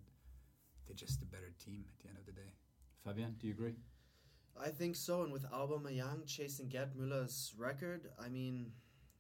they're 0.87 0.95
just 0.95 1.23
a 1.23 1.27
better 1.27 1.53
team 1.65 1.85
at 1.89 2.03
the 2.03 2.09
end 2.09 2.19
of 2.19 2.27
the 2.27 2.33
day. 2.33 2.53
Fabian, 3.05 3.35
do 3.39 3.49
you 3.49 3.53
agree? 3.53 3.75
I 4.61 4.69
think 4.69 4.97
so. 4.97 5.23
And 5.23 5.33
with 5.33 5.51
Aubameyang 5.51 6.27
chasing 6.27 6.69
Gerd 6.69 6.95
Müller's 6.95 7.55
record, 7.57 8.09
I 8.23 8.29
mean, 8.29 8.73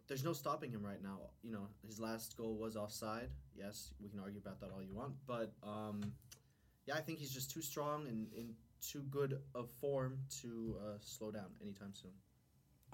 there's 0.08 0.24
no 0.24 0.32
stopping 0.32 0.70
him 0.70 0.84
right 0.84 1.02
now. 1.02 1.18
You 1.42 1.52
know, 1.52 1.68
his 1.86 1.98
last 1.98 2.36
goal 2.36 2.56
was 2.56 2.76
offside. 2.76 3.30
Yes, 3.54 3.92
we 4.02 4.08
can 4.08 4.20
argue 4.20 4.40
about 4.40 4.60
that 4.60 4.70
all 4.74 4.82
you 4.82 4.94
want, 4.94 5.14
but 5.26 5.52
um, 5.62 6.12
yeah, 6.86 6.94
I 6.94 7.00
think 7.00 7.18
he's 7.18 7.30
just 7.32 7.50
too 7.50 7.62
strong 7.62 8.06
and 8.08 8.26
in 8.34 8.54
too 8.80 9.02
good 9.10 9.40
of 9.54 9.70
form 9.80 10.18
to 10.42 10.76
uh, 10.80 10.98
slow 11.00 11.30
down 11.30 11.50
anytime 11.62 11.92
soon. 11.92 12.10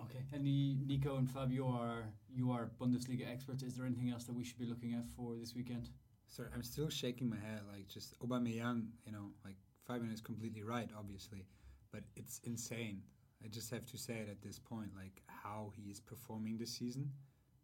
Okay. 0.00 0.20
and 0.32 0.44
Nico 0.86 1.16
and 1.16 1.28
Fabio 1.28 1.66
are 1.66 2.04
you 2.32 2.52
are 2.52 2.70
Bundesliga 2.80 3.28
experts. 3.28 3.64
Is 3.64 3.74
there 3.74 3.84
anything 3.84 4.10
else 4.10 4.24
that 4.24 4.34
we 4.34 4.44
should 4.44 4.58
be 4.58 4.66
looking 4.66 4.94
at 4.94 5.08
for 5.16 5.34
this 5.34 5.54
weekend? 5.56 5.88
Sorry, 6.28 6.48
I'm 6.54 6.62
still 6.62 6.88
shaking 6.88 7.28
my 7.28 7.36
head. 7.36 7.62
Like, 7.72 7.88
just 7.88 8.18
Aubameyang, 8.20 8.88
you 9.04 9.12
know, 9.12 9.30
like, 9.44 9.56
Fabian 9.86 10.12
is 10.12 10.20
completely 10.20 10.62
right, 10.62 10.88
obviously, 10.96 11.46
but 11.92 12.02
it's 12.16 12.40
insane. 12.44 13.02
I 13.44 13.48
just 13.48 13.70
have 13.70 13.86
to 13.86 13.98
say 13.98 14.14
it 14.14 14.28
at 14.28 14.42
this 14.42 14.58
point, 14.58 14.90
like, 14.96 15.22
how 15.26 15.72
he 15.76 15.90
is 15.90 16.00
performing 16.00 16.58
this 16.58 16.72
season, 16.72 17.10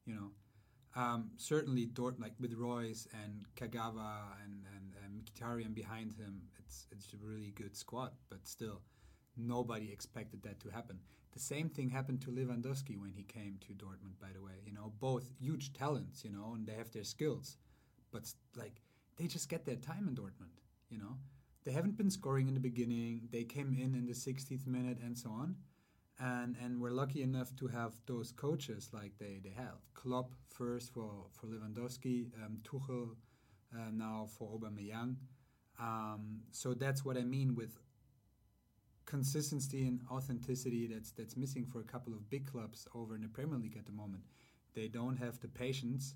you 0.06 0.14
know. 0.14 0.30
Um, 0.96 1.30
certainly, 1.36 1.86
Dort, 1.86 2.20
like 2.20 2.34
with 2.38 2.54
Reus 2.54 3.08
and 3.24 3.44
Kagawa 3.56 4.18
and, 4.44 4.64
and, 4.76 4.94
and 5.04 5.24
Mkhitaryan 5.24 5.74
behind 5.74 6.12
him, 6.14 6.42
it's, 6.60 6.86
it's 6.92 7.12
a 7.12 7.16
really 7.20 7.50
good 7.56 7.76
squad, 7.76 8.12
but 8.30 8.46
still, 8.46 8.80
nobody 9.36 9.90
expected 9.90 10.42
that 10.44 10.60
to 10.60 10.68
happen. 10.68 11.00
The 11.32 11.40
same 11.40 11.68
thing 11.68 11.90
happened 11.90 12.20
to 12.22 12.30
Lewandowski 12.30 12.96
when 12.96 13.10
he 13.10 13.24
came 13.24 13.58
to 13.66 13.72
Dortmund, 13.72 14.20
by 14.20 14.28
the 14.32 14.40
way. 14.40 14.52
You 14.64 14.72
know, 14.72 14.92
both 15.00 15.28
huge 15.40 15.72
talents, 15.72 16.24
you 16.24 16.30
know, 16.30 16.52
and 16.54 16.64
they 16.64 16.74
have 16.74 16.92
their 16.92 17.02
skills 17.02 17.56
but 18.14 18.32
like 18.56 18.80
they 19.16 19.26
just 19.26 19.50
get 19.50 19.66
their 19.66 19.76
time 19.76 20.06
in 20.08 20.14
Dortmund. 20.14 20.56
You 20.88 20.98
know, 20.98 21.18
they 21.64 21.72
haven't 21.72 21.96
been 21.96 22.10
scoring 22.10 22.48
in 22.48 22.54
the 22.54 22.60
beginning. 22.60 23.28
They 23.32 23.44
came 23.44 23.72
in 23.72 23.94
in 23.94 24.06
the 24.06 24.12
60th 24.12 24.66
minute 24.66 24.98
and 25.02 25.16
so 25.16 25.30
on, 25.30 25.56
and 26.18 26.56
and 26.62 26.80
we're 26.80 26.90
lucky 26.90 27.22
enough 27.22 27.54
to 27.56 27.66
have 27.68 27.94
those 28.06 28.32
coaches 28.32 28.90
like 28.92 29.12
they 29.18 29.40
they 29.42 29.54
have. 29.56 29.78
Klopp 29.94 30.32
first 30.48 30.92
for 30.92 31.26
for 31.32 31.46
Lewandowski, 31.46 32.26
um, 32.44 32.58
Tuchel 32.62 33.16
uh, 33.74 33.90
now 33.92 34.26
for 34.38 34.48
Aubameyang. 34.58 35.16
Um, 35.80 36.42
so 36.52 36.74
that's 36.74 37.04
what 37.04 37.16
I 37.16 37.24
mean 37.24 37.54
with 37.54 37.78
consistency 39.06 39.86
and 39.86 40.00
authenticity 40.10 40.86
that's 40.86 41.10
that's 41.12 41.36
missing 41.36 41.66
for 41.66 41.80
a 41.80 41.84
couple 41.84 42.12
of 42.12 42.28
big 42.30 42.46
clubs 42.50 42.86
over 42.94 43.14
in 43.14 43.22
the 43.22 43.28
Premier 43.28 43.58
League 43.58 43.76
at 43.76 43.86
the 43.86 43.92
moment. 43.92 44.22
They 44.74 44.88
don't 44.88 45.16
have 45.16 45.40
the 45.40 45.48
patience 45.48 46.14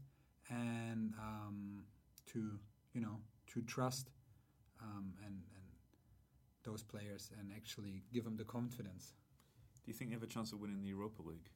and 0.50 1.12
um, 1.18 1.84
to 2.32 2.58
you 2.92 3.00
know 3.00 3.18
to 3.48 3.62
trust 3.62 4.10
um, 4.82 5.14
and 5.24 5.34
and 5.54 5.64
those 6.64 6.82
players 6.82 7.30
and 7.38 7.50
actually 7.56 8.02
give 8.12 8.24
them 8.24 8.36
the 8.36 8.44
confidence. 8.44 9.14
Do 9.84 9.90
you 9.90 9.94
think 9.94 10.10
they 10.10 10.14
have 10.14 10.22
a 10.22 10.26
chance 10.26 10.52
of 10.52 10.60
winning 10.60 10.82
the 10.82 10.88
Europa 10.88 11.22
League? 11.22 11.48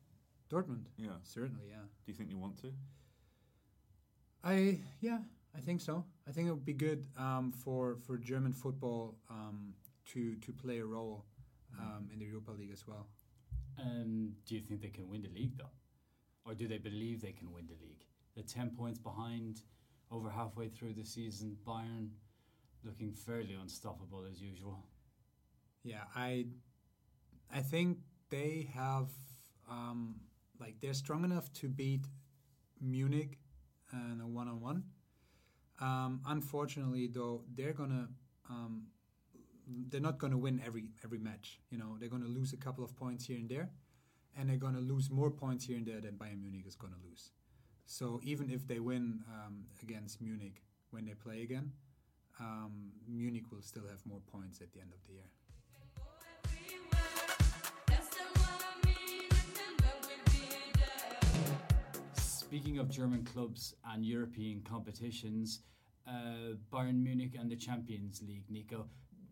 Dortmund, 0.51 0.87
Yeah. 0.97 1.17
certainly, 1.23 1.67
yeah. 1.69 1.83
Do 2.05 2.07
you 2.13 2.15
think 2.15 2.29
they 2.29 2.35
want 2.37 2.59
to? 2.63 2.73
I 4.45 4.81
yeah, 5.01 5.19
I 5.57 5.61
think 5.61 5.81
so. 5.81 6.05
I 6.29 6.33
think 6.33 6.49
it 6.49 6.53
would 6.53 6.65
be 6.65 6.73
good 6.73 7.07
um, 7.19 7.53
for 7.53 7.97
for 8.07 8.17
German 8.19 8.53
football 8.53 9.17
um, 9.31 9.75
to 10.13 10.37
to 10.37 10.53
play 10.53 10.79
a 10.79 10.85
role 10.85 11.25
um, 11.79 12.09
in 12.13 12.19
the 12.19 12.27
Europa 12.27 12.53
League 12.53 12.73
as 12.73 12.87
well. 12.87 13.07
Um, 13.81 14.33
do 14.47 14.55
you 14.55 14.61
think 14.61 14.83
they 14.83 14.89
can 14.91 15.09
win 15.09 15.23
the 15.23 15.29
league 15.31 15.57
though, 15.57 15.71
or 16.45 16.55
do 16.55 16.67
they 16.69 16.79
believe 16.79 17.21
they 17.23 17.33
can 17.33 17.53
win 17.53 17.67
the 17.67 17.77
league? 17.81 18.05
They're 18.35 18.45
ten 18.45 18.71
points 18.71 18.99
behind, 18.99 19.63
over 20.11 20.29
halfway 20.31 20.69
through 20.69 20.95
the 20.95 21.05
season. 21.05 21.57
Bayern 21.67 22.09
looking 22.85 23.13
fairly 23.13 23.55
unstoppable 23.61 24.25
as 24.31 24.41
usual. 24.41 24.85
Yeah, 25.83 26.05
I 26.15 26.47
I 27.53 27.61
think 27.61 27.99
they 28.31 28.69
have 28.75 29.09
um, 29.71 30.21
like 30.61 30.81
they're 30.81 30.95
strong 30.95 31.25
enough 31.25 31.53
to 31.55 31.69
beat 31.69 32.07
Munich 32.81 33.39
in 33.93 34.21
a 34.23 34.27
one 34.27 34.49
on 34.49 34.61
one. 34.61 34.85
Unfortunately, 36.27 37.09
though, 37.09 37.43
they're 37.55 37.73
gonna 37.73 38.09
um, 38.49 38.87
they're 39.89 40.01
not 40.01 40.19
gonna 40.19 40.39
win 40.39 40.61
every 40.65 40.85
every 41.05 41.19
match. 41.19 41.61
You 41.71 41.79
know, 41.79 41.97
they're 41.99 42.09
gonna 42.09 42.27
lose 42.27 42.53
a 42.53 42.57
couple 42.57 42.85
of 42.85 42.95
points 42.97 43.27
here 43.27 43.39
and 43.39 43.49
there, 43.49 43.71
and 44.37 44.49
they're 44.49 44.57
gonna 44.57 44.81
lose 44.81 45.11
more 45.11 45.31
points 45.31 45.65
here 45.65 45.77
and 45.77 45.87
there 45.87 46.01
than 46.01 46.15
Bayern 46.17 46.41
Munich 46.41 46.65
is 46.67 46.75
gonna 46.77 47.01
lose. 47.09 47.31
So 47.87 48.21
even 48.23 48.51
if 48.51 48.67
they 48.67 48.79
win 48.79 49.21
um, 49.29 49.65
against 49.83 50.21
Munich 50.21 50.63
when 50.91 51.05
they 51.05 51.15
play 51.15 51.43
again, 51.43 51.73
um, 52.41 52.93
Munich 53.09 53.45
will 53.51 53.63
still 53.63 53.87
have 53.89 54.05
more 54.07 54.21
points 54.31 54.61
at 54.61 54.73
the 54.73 54.81
end 54.81 54.93
of 54.93 54.99
the 55.07 55.15
year. 55.15 55.31
Speaking 62.15 62.79
of 62.79 62.91
German 62.91 63.25
clubs 63.25 63.75
and 63.93 64.05
European 64.05 64.61
competitions, 64.63 65.61
uh, 66.07 66.55
Bayern 66.71 67.03
Munich 67.03 67.35
and 67.39 67.51
the 67.51 67.57
Champions 67.57 68.23
League, 68.27 68.45
Nico. 68.51 68.87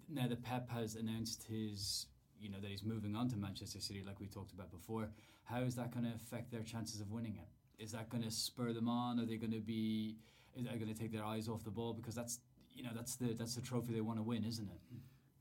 Now 0.09 0.27
that 0.27 0.43
Pep 0.43 0.71
has 0.71 0.97
announced 0.97 1.45
his, 1.45 2.07
you 2.41 2.49
know, 2.49 2.59
that 2.61 2.71
he's 2.71 2.83
moving 2.83 3.15
on 3.15 3.29
to 3.29 3.37
Manchester 3.37 3.81
City, 3.81 4.03
like 4.07 4.19
we 4.21 4.27
talked 4.27 4.53
about 4.53 4.71
before. 4.71 5.11
How 5.45 5.61
is 5.61 5.75
that 5.77 5.93
going 5.93 6.07
to 6.07 6.15
affect 6.15 6.51
their 6.51 6.63
chances 6.63 7.01
of 7.01 7.11
winning 7.11 7.37
it? 7.37 7.83
Is 7.83 7.93
that 7.93 8.09
going 8.09 8.23
to 8.23 8.31
spur 8.31 8.73
them 8.73 8.89
on? 8.89 9.21
Are 9.21 9.27
they 9.27 9.37
going 9.37 9.53
to 9.53 9.61
be? 9.61 10.17
Is 10.57 10.65
that 10.65 10.79
going 10.81 10.93
to 10.93 10.99
take 10.99 11.13
their 11.13 11.25
eyes 11.25 11.49
off 11.49 11.63
the 11.63 11.71
ball? 11.71 11.93
Because 11.93 12.15
that's, 12.15 12.39
you 12.81 12.87
know, 12.87 12.93
that's 12.95 13.17
the 13.17 13.35
that's 13.35 13.55
the 13.55 13.61
trophy 13.61 13.93
they 13.93 14.01
want 14.01 14.19
to 14.19 14.23
win, 14.23 14.43
isn't 14.43 14.67
it? 14.67 14.81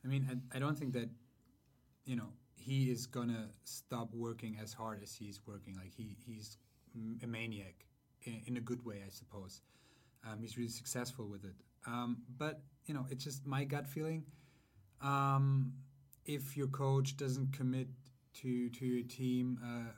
I 0.04 0.08
mean, 0.10 0.28
I, 0.30 0.58
I 0.58 0.60
don't 0.60 0.78
think 0.78 0.92
that, 0.94 1.10
you 2.06 2.18
know, 2.18 2.28
he 2.58 2.92
is 2.92 3.06
gonna 3.06 3.48
stop 3.64 4.14
working 4.14 4.58
as 4.62 4.74
hard 4.74 5.02
as 5.02 5.16
he's 5.16 5.40
working. 5.48 5.76
Like 5.76 5.94
he 5.96 6.18
he's 6.26 6.58
a 7.24 7.28
maniac 7.28 7.86
in, 8.24 8.42
in 8.48 8.58
a 8.58 8.60
good 8.60 8.86
way, 8.86 8.98
I 9.06 9.10
suppose. 9.10 9.62
Um, 10.28 10.40
he's 10.42 10.58
really 10.58 10.70
successful 10.70 11.28
with 11.28 11.46
it. 11.46 11.56
Um, 11.88 12.18
but 12.38 12.62
you 12.88 12.94
know, 12.94 13.06
it's 13.10 13.24
just 13.24 13.48
my 13.48 13.64
gut 13.64 13.88
feeling. 13.88 14.26
Um, 15.02 15.72
if 16.26 16.58
your 16.58 16.68
coach 16.68 17.16
doesn't 17.16 17.54
commit 17.54 17.88
to 18.42 18.70
to 18.70 18.86
your 18.86 19.08
team 19.08 19.60
uh, 19.64 19.94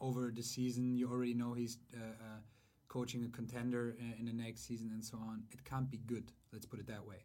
over 0.00 0.30
the 0.32 0.42
season, 0.42 0.96
you 0.96 1.10
already 1.10 1.34
know 1.34 1.52
he's 1.52 1.78
uh, 1.96 1.98
uh, 2.00 2.38
coaching 2.96 3.24
a 3.24 3.28
contender 3.36 3.94
uh, 4.00 4.18
in 4.18 4.24
the 4.24 4.32
next 4.32 4.66
season 4.66 4.90
and 4.90 5.04
so 5.04 5.18
on. 5.18 5.42
It 5.52 5.62
can't 5.64 5.90
be 5.90 5.98
good. 5.98 6.32
Let's 6.50 6.64
put 6.64 6.80
it 6.80 6.86
that 6.86 7.06
way. 7.06 7.24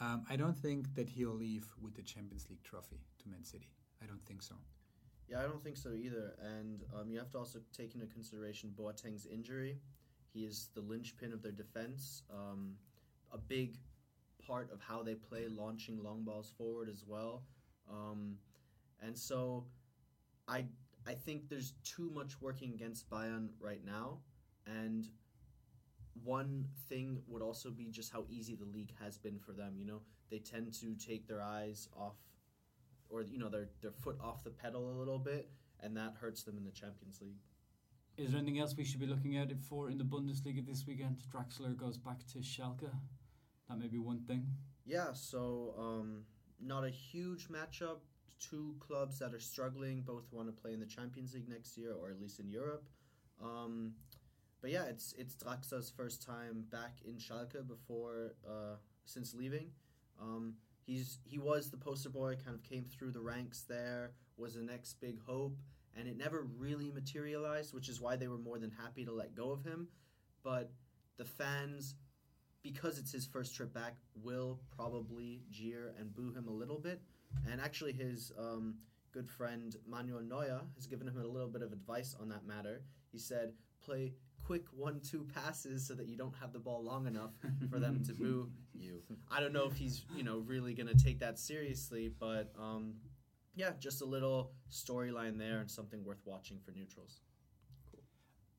Um, 0.00 0.24
I 0.30 0.36
don't 0.36 0.56
think 0.56 0.94
that 0.94 1.06
he'll 1.06 1.34
leave 1.34 1.66
with 1.82 1.94
the 1.94 2.02
Champions 2.02 2.46
League 2.48 2.62
trophy 2.62 3.00
to 3.18 3.28
Man 3.28 3.44
City. 3.44 3.68
I 4.02 4.06
don't 4.06 4.24
think 4.24 4.40
so. 4.40 4.54
Yeah, 5.28 5.40
I 5.40 5.42
don't 5.42 5.62
think 5.62 5.76
so 5.76 5.90
either. 5.92 6.34
And 6.42 6.82
um, 6.98 7.10
you 7.10 7.18
have 7.18 7.30
to 7.32 7.38
also 7.38 7.58
take 7.76 7.94
into 7.94 8.06
consideration 8.06 8.72
Boateng's 8.74 9.26
injury. 9.26 9.76
He 10.32 10.44
is 10.44 10.70
the 10.74 10.80
linchpin 10.80 11.34
of 11.34 11.42
their 11.42 11.52
defense. 11.52 12.22
Um, 12.32 12.76
a 13.34 13.38
big 13.38 13.76
part 14.46 14.72
of 14.72 14.80
how 14.80 15.02
they 15.02 15.14
play, 15.14 15.46
launching 15.46 16.02
long 16.02 16.22
balls 16.22 16.50
forward 16.56 16.88
as 16.88 17.04
well. 17.06 17.42
Um, 17.90 18.36
and 19.02 19.16
so, 19.16 19.66
I 20.48 20.64
I 21.06 21.12
think 21.12 21.50
there's 21.50 21.74
too 21.84 22.10
much 22.14 22.40
working 22.40 22.72
against 22.72 23.10
Bayern 23.10 23.48
right 23.60 23.84
now. 23.84 24.20
And 24.66 25.08
one 26.24 26.66
thing 26.88 27.22
would 27.26 27.42
also 27.42 27.70
be 27.70 27.90
just 27.90 28.12
how 28.12 28.24
easy 28.28 28.54
the 28.54 28.64
league 28.64 28.92
has 29.02 29.18
been 29.18 29.38
for 29.38 29.52
them. 29.52 29.74
You 29.76 29.86
know, 29.86 30.00
they 30.30 30.38
tend 30.38 30.72
to 30.74 30.94
take 30.94 31.26
their 31.26 31.42
eyes 31.42 31.88
off, 31.96 32.16
or 33.08 33.22
you 33.22 33.38
know, 33.38 33.48
their 33.48 33.68
their 33.80 33.92
foot 33.92 34.18
off 34.20 34.44
the 34.44 34.50
pedal 34.50 34.90
a 34.90 34.96
little 34.98 35.18
bit, 35.18 35.50
and 35.80 35.96
that 35.96 36.14
hurts 36.20 36.42
them 36.42 36.56
in 36.56 36.64
the 36.64 36.70
Champions 36.70 37.20
League. 37.20 37.40
Is 38.18 38.32
there 38.32 38.40
anything 38.40 38.60
else 38.60 38.76
we 38.76 38.84
should 38.84 39.00
be 39.00 39.06
looking 39.06 39.38
out 39.38 39.50
for 39.68 39.88
in 39.88 39.96
the 39.96 40.04
Bundesliga 40.04 40.64
this 40.66 40.86
weekend? 40.86 41.22
Draxler 41.34 41.74
goes 41.74 41.96
back 41.96 42.18
to 42.32 42.38
Schalke. 42.38 42.90
That 43.68 43.78
may 43.78 43.88
be 43.88 43.98
one 43.98 44.20
thing. 44.20 44.46
Yeah, 44.84 45.12
so 45.14 45.74
um, 45.78 46.24
not 46.60 46.84
a 46.84 46.90
huge 46.90 47.48
matchup. 47.48 47.98
Two 48.38 48.74
clubs 48.80 49.18
that 49.20 49.32
are 49.32 49.40
struggling, 49.40 50.02
both 50.02 50.24
want 50.30 50.48
to 50.48 50.52
play 50.52 50.74
in 50.74 50.80
the 50.80 50.86
Champions 50.86 51.32
League 51.32 51.48
next 51.48 51.78
year, 51.78 51.94
or 51.94 52.10
at 52.10 52.20
least 52.20 52.38
in 52.38 52.50
Europe. 52.50 52.84
Um, 53.42 53.94
but 54.62 54.70
yeah, 54.70 54.84
it's 54.84 55.12
it's 55.18 55.34
Draxler's 55.34 55.90
first 55.90 56.24
time 56.24 56.64
back 56.70 56.98
in 57.04 57.16
Schalke 57.16 57.66
before 57.66 58.36
uh, 58.48 58.76
since 59.04 59.34
leaving. 59.34 59.66
Um, 60.20 60.54
he's 60.86 61.18
he 61.24 61.38
was 61.38 61.70
the 61.70 61.76
poster 61.76 62.08
boy, 62.08 62.36
kind 62.42 62.56
of 62.56 62.62
came 62.62 62.84
through 62.84 63.10
the 63.10 63.20
ranks 63.20 63.62
there, 63.68 64.12
was 64.36 64.54
the 64.54 64.62
next 64.62 65.00
big 65.00 65.20
hope, 65.26 65.58
and 65.98 66.06
it 66.06 66.16
never 66.16 66.46
really 66.56 66.90
materialized, 66.92 67.74
which 67.74 67.88
is 67.88 68.00
why 68.00 68.14
they 68.14 68.28
were 68.28 68.38
more 68.38 68.58
than 68.58 68.70
happy 68.70 69.04
to 69.04 69.12
let 69.12 69.34
go 69.34 69.50
of 69.50 69.64
him. 69.64 69.88
But 70.44 70.70
the 71.18 71.24
fans, 71.24 71.96
because 72.62 72.98
it's 72.98 73.12
his 73.12 73.26
first 73.26 73.56
trip 73.56 73.74
back, 73.74 73.96
will 74.14 74.60
probably 74.76 75.42
jeer 75.50 75.92
and 75.98 76.14
boo 76.14 76.32
him 76.32 76.46
a 76.46 76.52
little 76.52 76.78
bit. 76.78 77.00
And 77.50 77.60
actually, 77.60 77.92
his 77.92 78.30
um, 78.38 78.76
good 79.12 79.28
friend 79.30 79.76
Manuel 79.86 80.22
Neuer 80.22 80.62
has 80.74 80.86
given 80.86 81.06
him 81.06 81.18
a 81.18 81.26
little 81.26 81.48
bit 81.48 81.62
of 81.62 81.72
advice 81.72 82.16
on 82.20 82.28
that 82.30 82.46
matter. 82.46 82.82
He 83.10 83.18
said, 83.18 83.52
"Play 83.84 84.14
quick 84.44 84.64
one-two 84.72 85.24
passes 85.32 85.86
so 85.86 85.94
that 85.94 86.08
you 86.08 86.16
don't 86.16 86.34
have 86.40 86.52
the 86.52 86.58
ball 86.58 86.82
long 86.82 87.06
enough 87.06 87.32
for 87.70 87.78
them 87.78 88.02
to 88.04 88.14
boo 88.14 88.50
you." 88.74 89.02
I 89.30 89.40
don't 89.40 89.52
know 89.52 89.66
if 89.66 89.76
he's 89.76 90.04
you 90.16 90.24
know 90.24 90.38
really 90.38 90.74
going 90.74 90.88
to 90.88 91.04
take 91.04 91.18
that 91.20 91.38
seriously, 91.38 92.12
but 92.18 92.52
um, 92.58 92.94
yeah, 93.54 93.70
just 93.78 94.02
a 94.02 94.06
little 94.06 94.52
storyline 94.70 95.38
there 95.38 95.58
and 95.60 95.70
something 95.70 96.04
worth 96.04 96.22
watching 96.24 96.58
for 96.64 96.72
neutrals. 96.72 97.20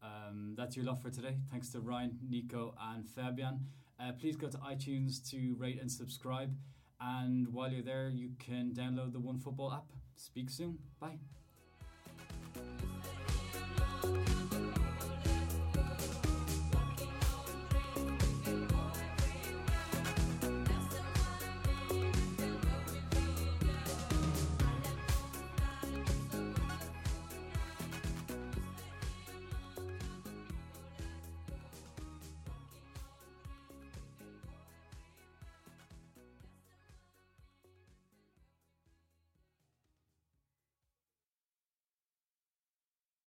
Um, 0.03 0.53
that's 0.57 0.75
your 0.75 0.85
lot 0.85 1.01
for 1.01 1.09
today. 1.09 1.37
Thanks 1.49 1.69
to 1.69 1.79
Ryan, 1.79 2.19
Nico, 2.29 2.75
and 2.79 3.07
Fabian. 3.07 3.67
Uh, 3.99 4.11
please 4.11 4.35
go 4.35 4.49
to 4.49 4.57
iTunes 4.57 5.29
to 5.31 5.55
rate 5.57 5.79
and 5.79 5.89
subscribe. 5.89 6.53
And 6.99 7.47
while 7.53 7.71
you're 7.71 7.83
there, 7.83 8.09
you 8.09 8.31
can 8.37 8.73
download 8.73 9.13
the 9.13 9.19
Onefootball 9.19 9.73
app. 9.73 9.91
Speak 10.15 10.49
soon. 10.49 10.79
Bye. 10.99 11.19